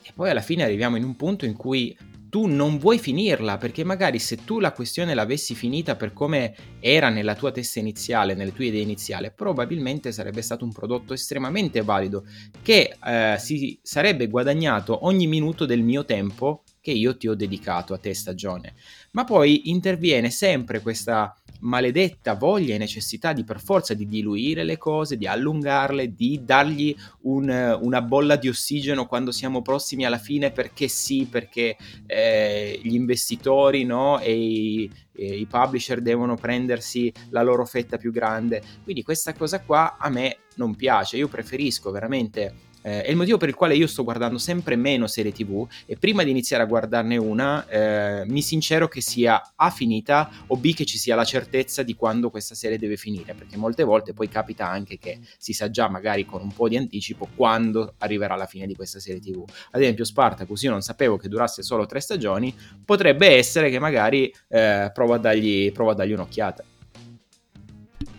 [0.02, 1.96] e poi alla fine arriviamo in un punto in cui
[2.30, 7.08] tu non vuoi finirla, perché magari se tu la questione l'avessi finita per come era
[7.08, 12.24] nella tua testa iniziale, nelle tue idee iniziali, probabilmente sarebbe stato un prodotto estremamente valido
[12.62, 17.94] che eh, si sarebbe guadagnato ogni minuto del mio tempo che io ti ho dedicato
[17.94, 18.74] a te stagione.
[19.12, 24.78] ma poi interviene sempre questa maledetta voglia e necessità di per forza di diluire le
[24.78, 30.50] cose, di allungarle, di dargli un, una bolla di ossigeno quando siamo prossimi alla fine
[30.50, 37.42] perché sì, perché eh, gli investitori no, e, i, e i publisher devono prendersi la
[37.42, 38.62] loro fetta più grande.
[38.82, 43.36] Quindi questa cosa qua a me non piace, io preferisco veramente eh, è il motivo
[43.36, 46.66] per il quale io sto guardando sempre meno serie tv e prima di iniziare a
[46.66, 51.24] guardarne una eh, mi sincero che sia A finita o B che ci sia la
[51.24, 55.52] certezza di quando questa serie deve finire perché molte volte poi capita anche che si
[55.52, 59.20] sa già magari con un po' di anticipo quando arriverà la fine di questa serie
[59.20, 63.78] tv ad esempio Spartacus io non sapevo che durasse solo tre stagioni potrebbe essere che
[63.78, 66.64] magari eh, provo, a dargli, provo a dargli un'occhiata.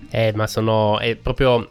[0.09, 1.69] Eh ma sono è proprio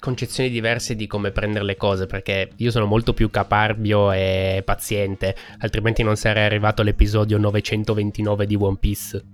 [0.00, 5.36] concezioni diverse di come prendere le cose perché io sono molto più caparbio e paziente,
[5.58, 9.24] altrimenti non sarei arrivato all'episodio 929 di One Piece.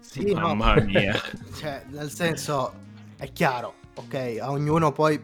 [0.00, 0.84] Sì, mamma no.
[0.84, 1.14] mia.
[1.58, 2.72] cioè, nel senso
[3.16, 5.20] è chiaro, ok, a ognuno poi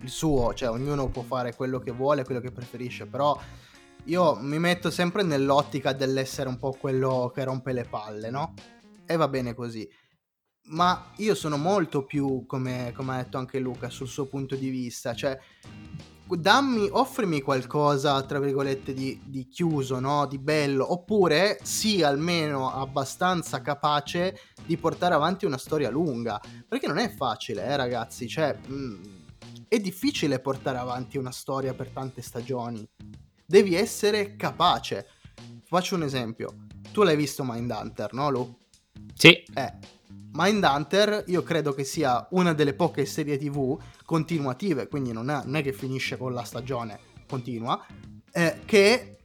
[0.00, 3.38] il suo, cioè ognuno può fare quello che vuole, quello che preferisce, però
[4.06, 8.52] io mi metto sempre nell'ottica dell'essere un po' quello che rompe le palle, no?
[9.06, 9.88] E va bene così
[10.66, 14.68] ma io sono molto più, come, come, ha detto anche Luca, sul suo punto di
[14.70, 15.38] vista, cioè
[16.26, 20.26] dammi, offrimi qualcosa, tra virgolette, di, di chiuso, no?
[20.26, 26.98] di bello, oppure sii almeno abbastanza capace di portare avanti una storia lunga, perché non
[26.98, 29.02] è facile, eh ragazzi, cioè mh, mm,
[29.68, 32.86] è difficile portare avanti una storia per tante stagioni,
[33.44, 35.08] devi essere capace.
[35.66, 38.58] Faccio un esempio, tu l'hai visto Mindhunter, no Lu?
[39.14, 39.30] Sì.
[39.54, 39.72] Eh,
[40.36, 45.54] Mindhunter io credo che sia una delle poche serie tv continuative, quindi non è, non
[45.54, 46.98] è che finisce con la stagione
[47.28, 47.80] continua,
[48.32, 49.18] eh, che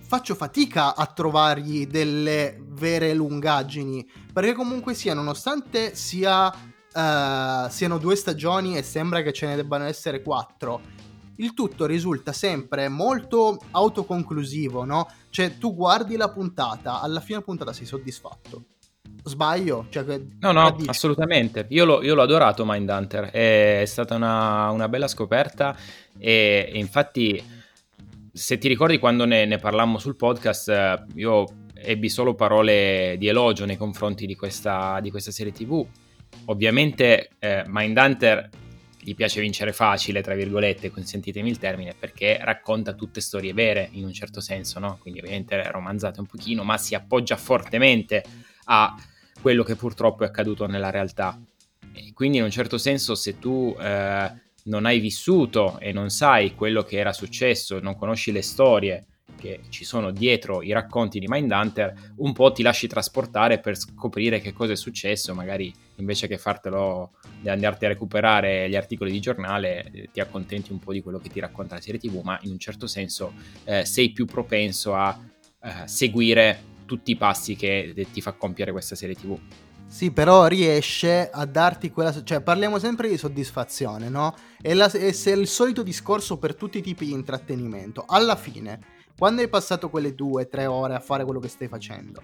[0.00, 8.16] faccio fatica a trovargli delle vere lungaggini, perché comunque sia, nonostante sia, uh, siano due
[8.16, 10.80] stagioni e sembra che ce ne debbano essere quattro,
[11.36, 15.10] il tutto risulta sempre molto autoconclusivo, no?
[15.28, 18.64] Cioè tu guardi la puntata, alla fine puntata sei soddisfatto
[19.26, 19.86] Sbaglio?
[19.88, 21.66] Cioè, no, no, assolutamente.
[21.70, 25.74] Io, lo, io l'ho adorato Mindhunter, è stata una, una bella scoperta
[26.18, 27.42] e, e, infatti
[28.30, 33.64] se ti ricordi quando ne, ne parlammo sul podcast io ebbi solo parole di elogio
[33.64, 35.86] nei confronti di questa, di questa serie tv.
[36.46, 38.50] Ovviamente eh, Mindhunter
[39.00, 44.04] gli piace vincere facile, tra virgolette, consentitemi il termine, perché racconta tutte storie vere in
[44.04, 44.98] un certo senso, no?
[45.00, 48.22] Quindi ovviamente romanzate un pochino, ma si appoggia fortemente
[48.64, 48.94] a
[49.40, 51.40] quello che purtroppo è accaduto nella realtà.
[51.92, 54.32] E quindi in un certo senso se tu eh,
[54.64, 59.60] non hai vissuto e non sai quello che era successo, non conosci le storie che
[59.68, 64.52] ci sono dietro i racconti di Mindhunter, un po' ti lasci trasportare per scoprire che
[64.52, 67.12] cosa è successo, magari invece che fartelo
[67.44, 71.28] andarti a recuperare gli articoli di giornale, eh, ti accontenti un po' di quello che
[71.28, 75.18] ti racconta la serie TV, ma in un certo senso eh, sei più propenso a
[75.62, 79.38] eh, seguire tutti i passi che ti fa compiere questa serie TV.
[79.86, 82.24] Sì, però riesce a darti quella...
[82.24, 84.34] cioè parliamo sempre di soddisfazione, no?
[84.60, 88.04] È, la, è il solito discorso per tutti i tipi di intrattenimento.
[88.06, 88.80] Alla fine,
[89.16, 92.22] quando hai passato quelle due, tre ore a fare quello che stai facendo,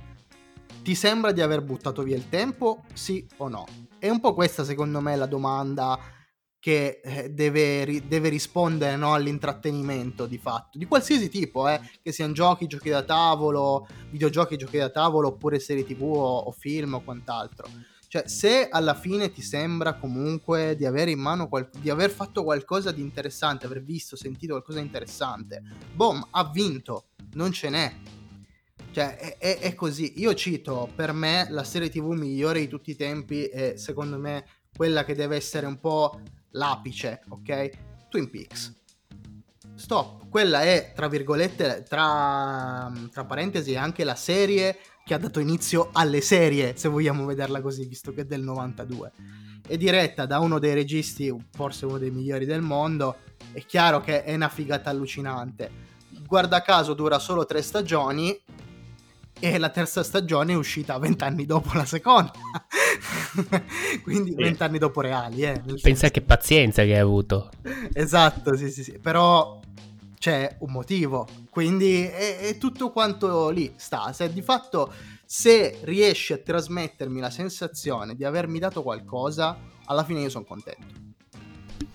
[0.83, 2.85] ti sembra di aver buttato via il tempo?
[2.93, 3.67] Sì o no?
[3.99, 5.99] È un po' questa secondo me la domanda
[6.61, 12.35] che eh, deve, deve rispondere no, all'intrattenimento di fatto, di qualsiasi tipo, eh, che siano
[12.35, 17.01] giochi, giochi da tavolo, videogiochi, giochi da tavolo, oppure serie tv o, o, film o
[17.03, 17.67] quant'altro.
[18.07, 22.45] Cioè, se alla fine ti sembra comunque di avere in mano, qual- di aver fatto
[22.45, 25.63] qualcosa di interessante, aver visto, sentito qualcosa di interessante,
[25.95, 27.95] boom, ha vinto, non ce n'è.
[28.91, 30.21] Cioè, è, è, è così.
[30.21, 34.45] Io cito, per me, la serie tv migliore di tutti i tempi e secondo me
[34.77, 36.21] quella che deve essere un po'
[36.53, 37.71] l'apice, ok?
[38.09, 38.75] Twin Peaks.
[39.75, 45.91] Stop, quella è tra virgolette, tra, tra parentesi, anche la serie che ha dato inizio
[45.93, 49.13] alle serie, se vogliamo vederla così, visto che è del 92.
[49.67, 53.17] È diretta da uno dei registi, forse uno dei migliori del mondo.
[53.53, 55.89] È chiaro che è una figata allucinante.
[56.27, 58.39] Guarda caso dura solo tre stagioni
[59.41, 62.33] e la terza stagione è uscita vent'anni dopo la seconda.
[64.03, 65.61] Quindi vent'anni dopo reali, eh.
[65.61, 66.09] Pensa senso.
[66.09, 67.51] che pazienza che hai avuto.
[67.93, 68.99] Esatto, sì, sì, sì.
[68.99, 69.61] Però
[70.19, 71.27] c'è un motivo.
[71.49, 74.13] Quindi è, è tutto quanto lì sta.
[74.13, 74.93] Se di fatto
[75.25, 80.99] se riesci a trasmettermi la sensazione di avermi dato qualcosa, alla fine io sono contento.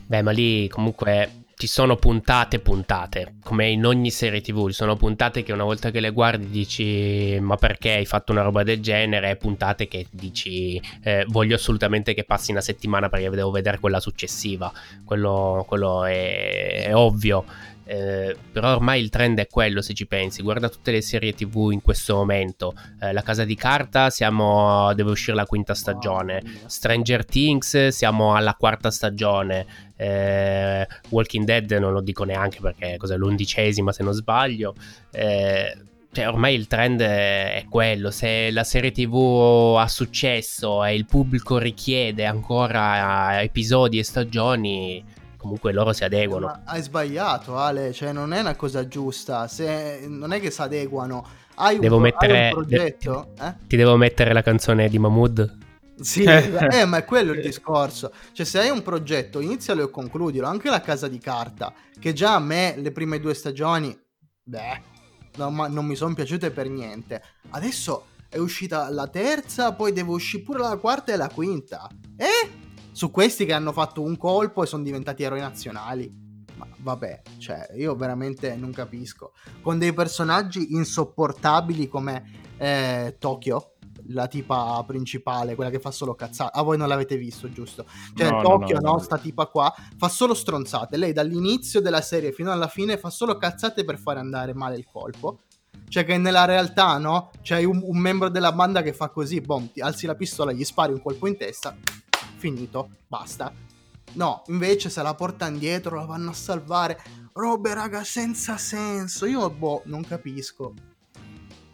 [0.08, 4.96] Beh, ma lì comunque ci sono puntate puntate, come in ogni serie tv, ci sono
[4.96, 8.82] puntate che una volta che le guardi dici ma perché hai fatto una roba del
[8.82, 13.80] genere, e puntate che dici eh, voglio assolutamente che passi una settimana perché devo vedere
[13.80, 14.72] quella successiva,
[15.04, 17.46] quello, quello è, è ovvio.
[17.88, 20.42] Eh, però ormai il trend è quello se ci pensi.
[20.42, 22.74] Guarda tutte le serie tv in questo momento.
[23.00, 26.42] Eh, la casa di carta siamo deve uscire la quinta stagione.
[26.66, 33.16] Stranger Things siamo alla quarta stagione eh, Walking Dead non lo dico neanche perché cos'è
[33.16, 34.74] l'undicesima se non sbaglio
[35.12, 35.78] eh,
[36.16, 38.10] cioè, ormai il trend è quello.
[38.10, 45.04] Se la serie TV ha successo e il pubblico richiede ancora episodi e stagioni,
[45.36, 46.46] comunque loro si adeguano.
[46.46, 49.50] Ma hai sbagliato, Ale, cioè non è una cosa giusta.
[49.50, 51.28] Se non è che si adeguano.
[51.56, 53.56] Hai un, devo mettere, hai un progetto, ti, eh?
[53.68, 55.58] ti devo mettere la canzone di Mahmood?
[56.00, 58.12] Sì, eh, ma è quello il discorso.
[58.34, 60.48] Cioè, se hai un progetto, inizialo e concludilo.
[60.48, 63.98] Anche la casa di carta, che già a me le prime due stagioni,
[64.44, 64.82] beh,
[65.38, 67.22] no, ma non mi sono piaciute per niente.
[67.52, 71.88] Adesso è uscita la terza, poi deve uscire pure la quarta e la quinta.
[72.18, 72.64] Eh?
[72.92, 76.24] Su questi che hanno fatto un colpo e sono diventati eroi nazionali.
[76.58, 79.34] Ma vabbè, cioè, io veramente non capisco.
[79.62, 83.75] Con dei personaggi insopportabili come eh, Tokyo,
[84.10, 86.58] la tipa principale, quella che fa solo cazzate.
[86.58, 87.86] Ah, voi non l'avete visto, giusto?
[88.16, 89.00] Cioè, No, no, Tokyo, no, no, no.
[89.00, 90.98] sta tipa qua, fa solo stronzate.
[90.98, 94.88] Lei dall'inizio della serie fino alla fine fa solo cazzate per fare andare male il
[94.92, 95.40] colpo.
[95.88, 97.32] Cioè, che nella realtà, no?
[97.42, 100.64] C'è un, un membro della banda che fa così, boom, ti alzi la pistola, gli
[100.64, 101.76] spari un colpo in testa,
[102.38, 103.52] finito, basta.
[104.14, 106.98] No, invece se la portano dietro, la vanno a salvare.
[107.34, 109.26] Robe, raga, senza senso.
[109.26, 110.74] Io, boh, non capisco.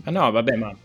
[0.04, 0.76] Ma no, vabbè, ma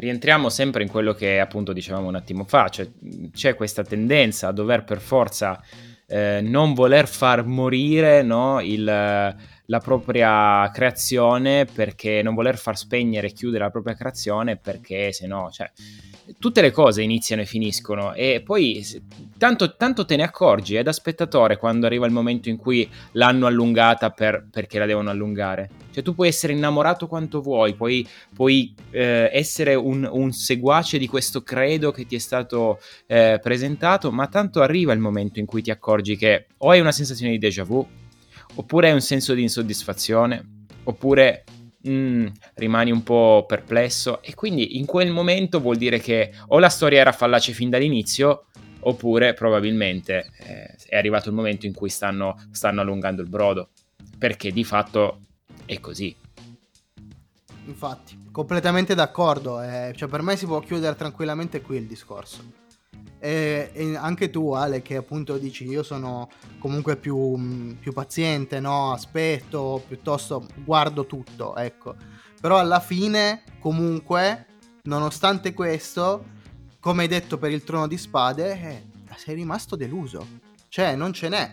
[0.00, 2.88] rientriamo sempre in quello che appunto dicevamo un attimo fa, cioè
[3.32, 5.62] c'è questa tendenza a dover per forza
[6.06, 9.36] eh, non voler far morire no, il,
[9.70, 15.28] la propria creazione perché non voler far spegnere e chiudere la propria creazione perché se
[15.28, 15.70] no, cioè
[16.38, 18.84] tutte le cose iniziano e finiscono e poi
[19.38, 23.46] tanto, tanto te ne accorgi eh, da spettatore quando arriva il momento in cui l'hanno
[23.46, 25.70] allungata per- perché la devono allungare.
[25.92, 31.06] Cioè tu puoi essere innamorato quanto vuoi, puoi, puoi eh, essere un, un seguace di
[31.06, 35.62] questo credo che ti è stato eh, presentato, ma tanto arriva il momento in cui
[35.62, 37.84] ti accorgi che o hai una sensazione di déjà vu,
[38.54, 41.44] oppure hai un senso di insoddisfazione, oppure
[41.88, 46.68] mm, rimani un po' perplesso e quindi in quel momento vuol dire che o la
[46.68, 48.46] storia era fallace fin dall'inizio
[48.80, 53.70] oppure probabilmente eh, è arrivato il momento in cui stanno, stanno allungando il brodo
[54.18, 55.20] perché di fatto
[55.64, 56.14] è così.
[57.66, 59.62] Infatti, completamente d'accordo.
[59.62, 62.59] eh, cioè, per me si può chiudere tranquillamente qui il discorso.
[63.18, 68.60] E, e anche tu, Ale, che appunto dici io sono comunque più, mh, più paziente,
[68.60, 68.92] no?
[68.92, 71.94] Aspetto, piuttosto guardo tutto, ecco.
[72.40, 74.46] Però alla fine, comunque,
[74.84, 76.24] nonostante questo,
[76.80, 80.26] come hai detto per il trono di spade, eh, sei rimasto deluso.
[80.68, 81.50] Cioè, non ce n'è.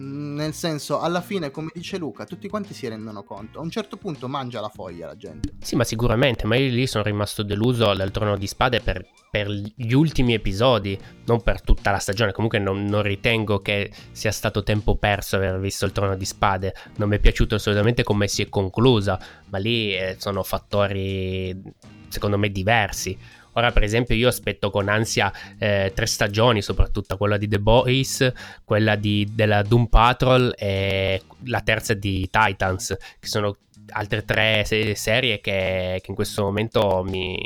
[0.00, 3.58] Mm, Nel senso, alla fine, come dice Luca, tutti quanti si rendono conto.
[3.58, 5.54] A un certo punto mangia la foglia la gente.
[5.60, 9.48] Sì, ma sicuramente, ma io lì sono rimasto deluso dal Trono di Spade per, per
[9.48, 12.32] gli ultimi episodi, non per tutta la stagione.
[12.32, 16.74] Comunque non, non ritengo che sia stato tempo perso aver visto il Trono di Spade.
[16.96, 19.18] Non mi è piaciuto assolutamente come si è conclusa,
[19.48, 21.60] ma lì eh, sono fattori,
[22.08, 23.18] secondo me, diversi.
[23.58, 28.32] Ora, per esempio, io aspetto con ansia eh, tre stagioni, soprattutto quella di The Boys,
[28.64, 33.56] quella di, della Doom Patrol e la terza di Titans, che sono
[33.90, 37.36] altre tre se- serie che, che in questo momento mi,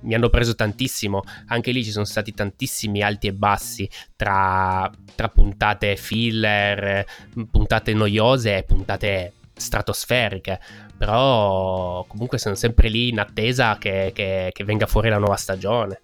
[0.00, 1.22] mi hanno preso tantissimo.
[1.46, 7.06] Anche lì ci sono stati tantissimi alti e bassi tra, tra puntate filler,
[7.48, 10.60] puntate noiose e puntate stratosferiche.
[10.96, 16.02] Però comunque sono sempre lì in attesa che, che- che venga fuori la nuova stagione.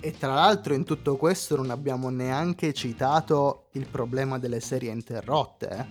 [0.00, 5.68] E tra l'altro in tutto questo non abbiamo neanche citato il problema delle serie interrotte.
[5.68, 5.86] eh.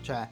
[0.00, 0.26] Cioè,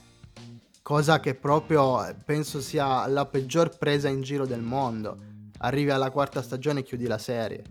[0.82, 5.16] cosa che proprio eh, penso sia la peggior presa in giro del mondo.
[5.58, 7.62] Arrivi alla quarta stagione e chiudi la serie.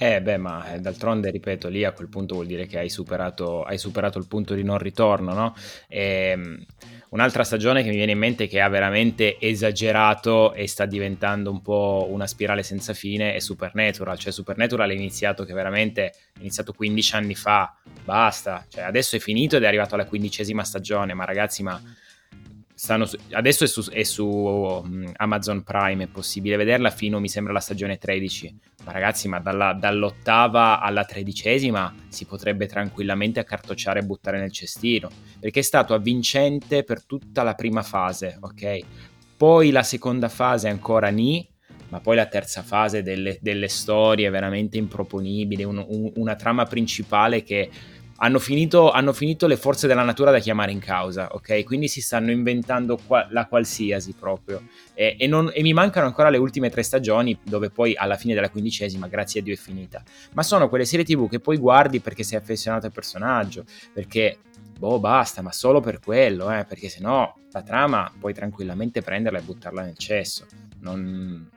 [0.00, 3.64] Eh beh, ma eh, d'altronde, ripeto, lì a quel punto vuol dire che hai superato,
[3.64, 5.56] hai superato il punto di non ritorno, no?
[5.88, 6.64] Ehm,
[7.08, 11.62] un'altra stagione che mi viene in mente che ha veramente esagerato e sta diventando un
[11.62, 14.16] po' una spirale senza fine è Supernatural.
[14.16, 17.74] Cioè Supernatural è iniziato che veramente è iniziato 15 anni fa,
[18.04, 18.64] basta.
[18.68, 21.82] Cioè adesso è finito ed è arrivato alla quindicesima stagione, ma ragazzi, ma
[23.06, 27.50] su, adesso è su, è su um, Amazon Prime, è possibile vederla fino, mi sembra,
[27.52, 28.56] alla stagione 13.
[28.84, 35.10] Ma ragazzi, ma dalla, dall'ottava alla tredicesima si potrebbe tranquillamente accartocciare e buttare nel cestino,
[35.40, 38.78] perché è stato avvincente per tutta la prima fase, ok?
[39.36, 41.46] Poi la seconda fase ancora ni,
[41.88, 47.42] ma poi la terza fase delle, delle storie veramente improponibili, un, un, una trama principale
[47.42, 47.70] che
[48.20, 51.62] hanno finito, hanno finito, le forze della natura da chiamare in causa, ok?
[51.64, 54.62] Quindi si stanno inventando qua, la qualsiasi proprio.
[54.94, 58.34] E, e, non, e, mi mancano ancora le ultime tre stagioni, dove poi alla fine
[58.34, 60.02] della quindicesima, grazie a Dio, è finita.
[60.34, 64.38] Ma sono quelle serie TV che poi guardi perché sei affezionato al personaggio, perché,
[64.76, 66.64] boh, basta, ma solo per quello, eh?
[66.64, 70.44] Perché sennò la trama puoi tranquillamente prenderla e buttarla nel cesso.
[70.80, 71.48] Non,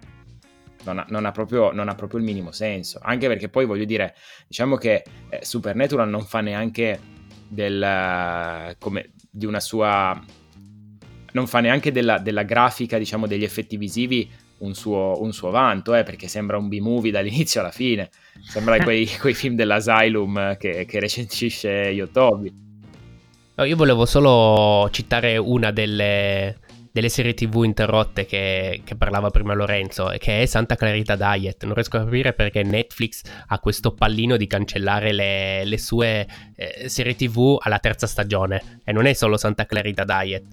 [0.83, 2.99] non ha, non, ha proprio, non ha, proprio, il minimo senso.
[3.01, 4.15] Anche perché poi voglio dire,
[4.47, 6.99] diciamo che eh, Supernatural non fa neanche
[7.47, 10.19] del, come, di una sua...
[11.33, 14.29] non fa neanche della, della grafica, diciamo, degli effetti visivi
[14.61, 18.09] un suo, un suo vanto, eh, perché sembra un B-movie dall'inizio alla fine.
[18.41, 22.53] Sembra quei, quei film dell'Asylum che, che recensisce Yotobi.
[23.57, 26.57] io volevo solo citare una delle,
[26.91, 31.63] delle serie tv interrotte che, che, parlava prima Lorenzo, che è Santa Clarita Diet.
[31.63, 36.89] Non riesco a capire perché Netflix ha questo pallino di cancellare le, le sue eh,
[36.89, 38.81] serie tv alla terza stagione.
[38.83, 40.43] E non è solo Santa Clarita Diet.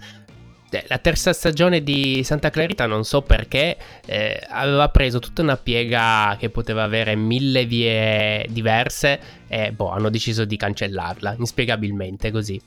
[0.70, 5.56] Eh, la terza stagione di Santa Clarita non so perché eh, aveva preso tutta una
[5.56, 9.18] piega che poteva avere mille vie diverse
[9.48, 12.60] e boh, hanno deciso di cancellarla inspiegabilmente così.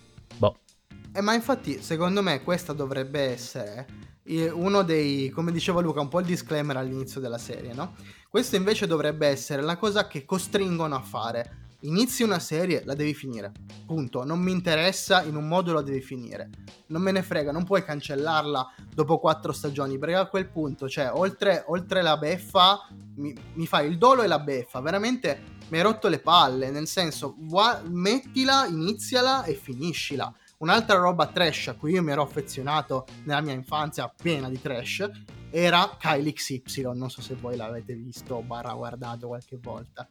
[1.14, 3.86] Eh, ma infatti, secondo me, questa dovrebbe essere
[4.24, 7.95] eh, uno dei, come diceva Luca, un po' il disclaimer all'inizio della serie, no?
[8.30, 11.57] Questo invece dovrebbe essere la cosa che costringono a fare.
[11.82, 13.51] Inizi una serie, la devi finire.
[13.86, 14.24] Punto.
[14.24, 16.49] Non mi interessa, in un modo la devi finire.
[16.88, 21.12] Non me ne frega, non puoi cancellarla dopo quattro stagioni, perché a quel punto, cioè,
[21.14, 24.80] oltre, oltre la beffa, mi, mi fai il dolo e la beffa.
[24.80, 30.34] Veramente mi hai rotto le palle, nel senso, va, mettila, iniziala e finiscila.
[30.62, 35.09] Un'altra roba trash a cui io mi ero affezionato nella mia infanzia piena di trash
[35.49, 36.91] era Kylie XY.
[36.93, 40.07] Non so se voi l'avete visto o barra guardato qualche volta.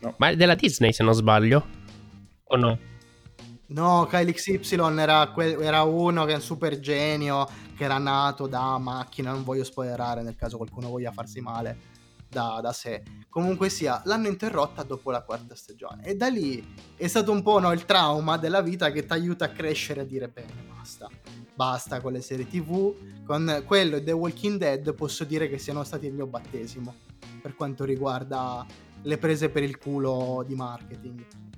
[0.00, 0.14] No.
[0.18, 1.66] Ma è della Disney se non sbaglio?
[2.44, 2.78] O no?
[3.68, 8.46] No, Kylie XY era, que- era, uno che è un super genio, che era nato
[8.48, 11.89] da macchina, non voglio spoilerare nel caso qualcuno voglia farsi male
[12.30, 13.02] da, da, sé.
[13.28, 16.04] Comunque sia, l'hanno interrotta dopo la quarta stagione.
[16.04, 16.64] E da lì
[16.96, 20.02] è stato un po' no, il trauma della vita che ti aiuta a crescere e
[20.04, 21.08] a dire bene, basta.
[21.54, 23.22] Basta con le serie tv.
[23.24, 26.94] Con quello e The Walking Dead posso dire che siano stati il mio battesimo
[27.40, 28.64] per quanto riguarda
[29.02, 31.49] le prese per il culo di marketing.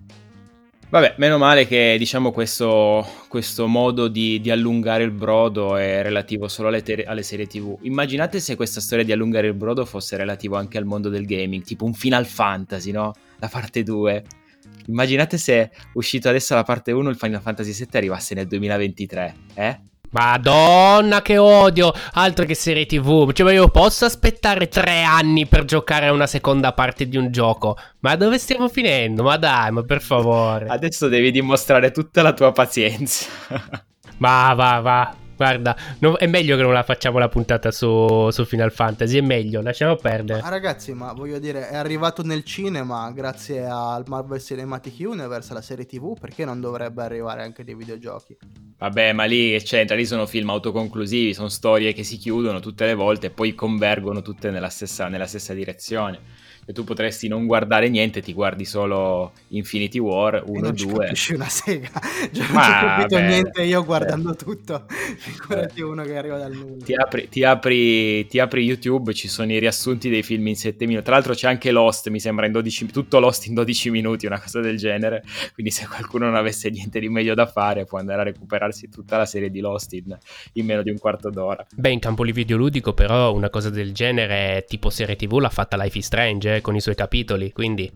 [0.92, 6.48] Vabbè, meno male che diciamo questo, questo modo di, di, allungare il brodo è relativo
[6.48, 7.78] solo alle, te- alle, serie TV.
[7.80, 11.62] Immaginate se questa storia di allungare il brodo fosse relativo anche al mondo del gaming,
[11.62, 13.14] tipo un Final Fantasy, no?
[13.38, 14.22] La parte 2.
[14.88, 19.80] Immaginate se uscito adesso la parte 1 il Final Fantasy 7 arrivasse nel 2023, eh?
[20.12, 25.64] Madonna che odio, altro che serie tv, cioè ma io posso aspettare tre anni per
[25.64, 29.22] giocare a una seconda parte di un gioco, ma dove stiamo finendo?
[29.22, 30.66] Ma dai, ma per favore.
[30.66, 33.26] Adesso devi dimostrare tutta la tua pazienza.
[34.18, 38.44] va, va, va, Guarda, no, è meglio che non la facciamo la puntata su, su
[38.44, 40.40] Final Fantasy, è meglio, lasciamo perdere.
[40.40, 45.60] Ma ragazzi, ma voglio dire, è arrivato nel cinema grazie al Marvel Cinematic Universe, la
[45.60, 48.36] serie TV, perché non dovrebbe arrivare anche nei videogiochi?
[48.78, 49.96] Vabbè, ma lì che c'entra?
[49.96, 54.22] Lì sono film autoconclusivi, sono storie che si chiudono tutte le volte e poi convergono
[54.22, 59.32] tutte nella stessa, nella stessa direzione e tu potresti non guardare niente, ti guardi solo
[59.48, 61.04] Infinity War 1 e 2.
[61.06, 61.90] capisci una sega.
[62.32, 64.36] Cioè, non ho capito beh, niente io guardando beh.
[64.36, 64.84] tutto.
[64.88, 65.82] Figurati beh.
[65.82, 66.84] uno che arriva dal nulla.
[66.84, 70.86] Ti apri, ti, apri, ti apri, YouTube, ci sono i riassunti dei film in 7
[70.86, 71.04] minuti.
[71.04, 74.40] Tra l'altro c'è anche Lost, mi sembra, in 12, tutto Lost in 12 minuti, una
[74.40, 75.24] cosa del genere.
[75.54, 79.16] Quindi se qualcuno non avesse niente di meglio da fare, può andare a recuperarsi tutta
[79.16, 80.16] la serie di Lost in,
[80.54, 81.66] in meno di un quarto d'ora.
[81.74, 85.98] Beh, in campo videoludico però una cosa del genere, tipo serie TV, l'ha fatta Life
[85.98, 87.90] is Strange eh, con i suoi capitoli, quindi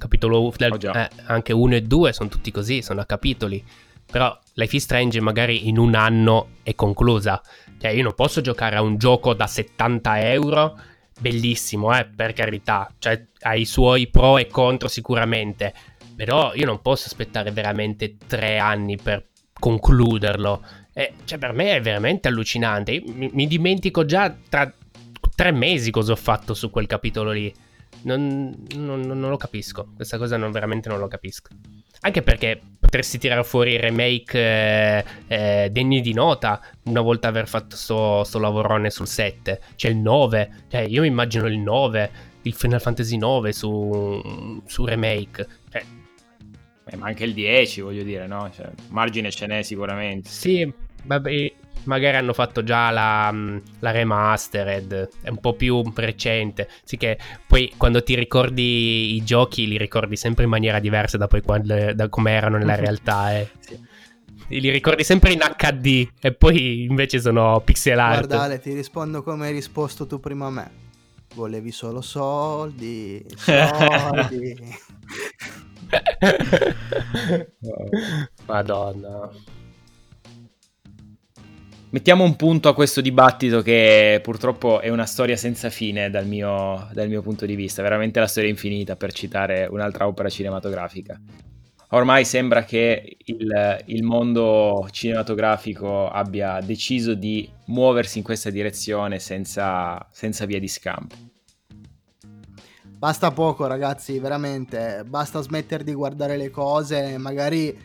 [0.00, 3.62] capitolo del, oh, eh, anche 1 e 2 sono tutti così, sono a capitoli.
[4.10, 7.40] Però Life is Strange magari in un anno è conclusa.
[7.78, 10.78] Cioè io non posso giocare a un gioco da 70 euro,
[11.20, 15.72] bellissimo, eh, per carità, cioè ha i suoi pro e contro sicuramente,
[16.16, 20.62] però io non posso aspettare veramente tre anni per concluderlo.
[20.92, 23.00] Eh, cioè per me è veramente allucinante.
[23.06, 24.70] Mi, mi dimentico già tra
[25.34, 27.54] tre mesi cosa ho fatto su quel capitolo lì.
[28.02, 29.88] Non, non, non, lo capisco.
[29.94, 31.48] Questa cosa non, veramente non lo capisco.
[32.00, 37.76] Anche perché potresti tirare fuori remake eh, eh, degni di nota una volta aver fatto
[37.76, 39.60] sto, sto lavorone sul 7.
[39.76, 42.10] C'è il 9, cioè io mi immagino il 9,
[42.42, 45.46] il Final Fantasy 9 su, su remake.
[45.70, 45.84] Cioè,
[46.86, 48.50] eh, ma anche il 10, voglio dire, no?
[48.50, 50.28] Cioè, margine ce n'è sicuramente.
[50.28, 50.72] Sì,
[51.04, 51.52] vabbè,
[51.84, 56.68] magari hanno fatto già la, mm, la, remastered, è un po' più recente.
[56.84, 61.26] Sì che poi quando ti ricordi i giochi li ricordi sempre in maniera diversa da,
[61.26, 63.38] poi quando, da come erano nella realtà.
[63.38, 63.50] Eh.
[63.60, 63.88] Sì.
[64.48, 68.26] Li ricordi sempre in HD e poi invece sono pixel art.
[68.26, 70.70] Guarda Ale, ti rispondo come hai risposto tu prima a me.
[71.34, 74.76] Volevi solo soldi, soldi.
[78.46, 79.30] Madonna.
[81.92, 86.88] Mettiamo un punto a questo dibattito che purtroppo è una storia senza fine dal mio,
[86.92, 91.20] dal mio punto di vista, veramente la storia infinita per citare un'altra opera cinematografica.
[91.88, 100.06] Ormai sembra che il, il mondo cinematografico abbia deciso di muoversi in questa direzione senza,
[100.12, 101.16] senza via di scampo.
[102.84, 107.76] Basta poco ragazzi, veramente, basta smettere di guardare le cose, magari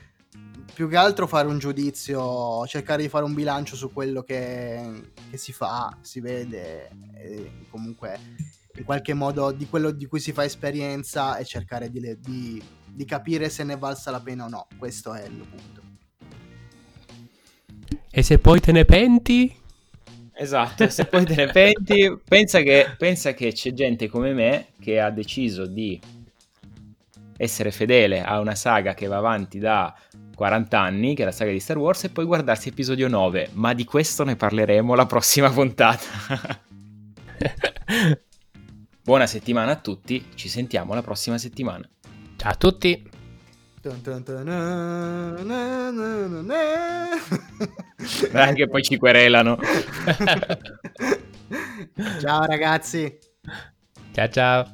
[0.75, 5.37] più che altro fare un giudizio, cercare di fare un bilancio su quello che, che
[5.37, 8.19] si fa, si vede, e comunque
[8.75, 13.05] in qualche modo di quello di cui si fa esperienza e cercare di, di, di
[13.05, 14.67] capire se ne valsa la pena o no.
[14.77, 15.81] Questo è il punto.
[18.11, 19.57] E se poi te ne penti?
[20.33, 24.99] Esatto, se poi te ne penti, pensa che, pensa che c'è gente come me che
[24.99, 25.97] ha deciso di
[27.37, 29.93] essere fedele a una saga che va avanti da
[30.35, 33.73] 40 anni, che è la saga di Star Wars, e poi guardarsi episodio 9, ma
[33.73, 36.03] di questo ne parleremo la prossima puntata.
[39.01, 41.87] Buona settimana a tutti, ci sentiamo la prossima settimana.
[42.35, 43.09] Ciao a tutti.
[48.33, 49.59] Anche poi ci querelano.
[52.19, 53.15] ciao ragazzi.
[54.11, 54.65] Ciao ciao.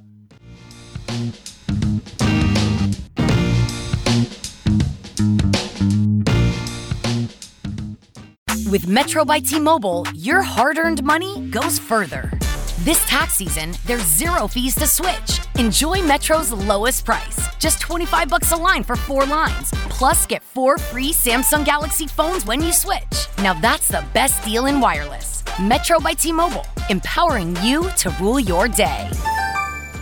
[8.71, 12.31] With Metro by T Mobile, your hard earned money goes further.
[12.79, 15.39] This tax season, there's zero fees to switch.
[15.59, 19.71] Enjoy Metro's lowest price, just 25 bucks a line for 4 lines.
[19.89, 23.27] Plus get 4 free Samsung Galaxy phones when you switch.
[23.39, 25.43] Now that's the best deal in wireless.
[25.59, 29.09] Metro by T-Mobile, empowering you to rule your day.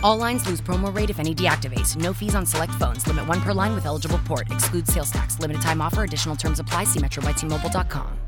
[0.02, 1.96] All lines lose promo rate if any deactivates.
[1.96, 3.06] No fees on select phones.
[3.06, 4.50] Limit 1 per line with eligible port.
[4.50, 5.38] Excludes sales tax.
[5.40, 6.04] Limited time offer.
[6.04, 6.84] Additional terms apply.
[6.84, 8.20] See metrobytmobile.com.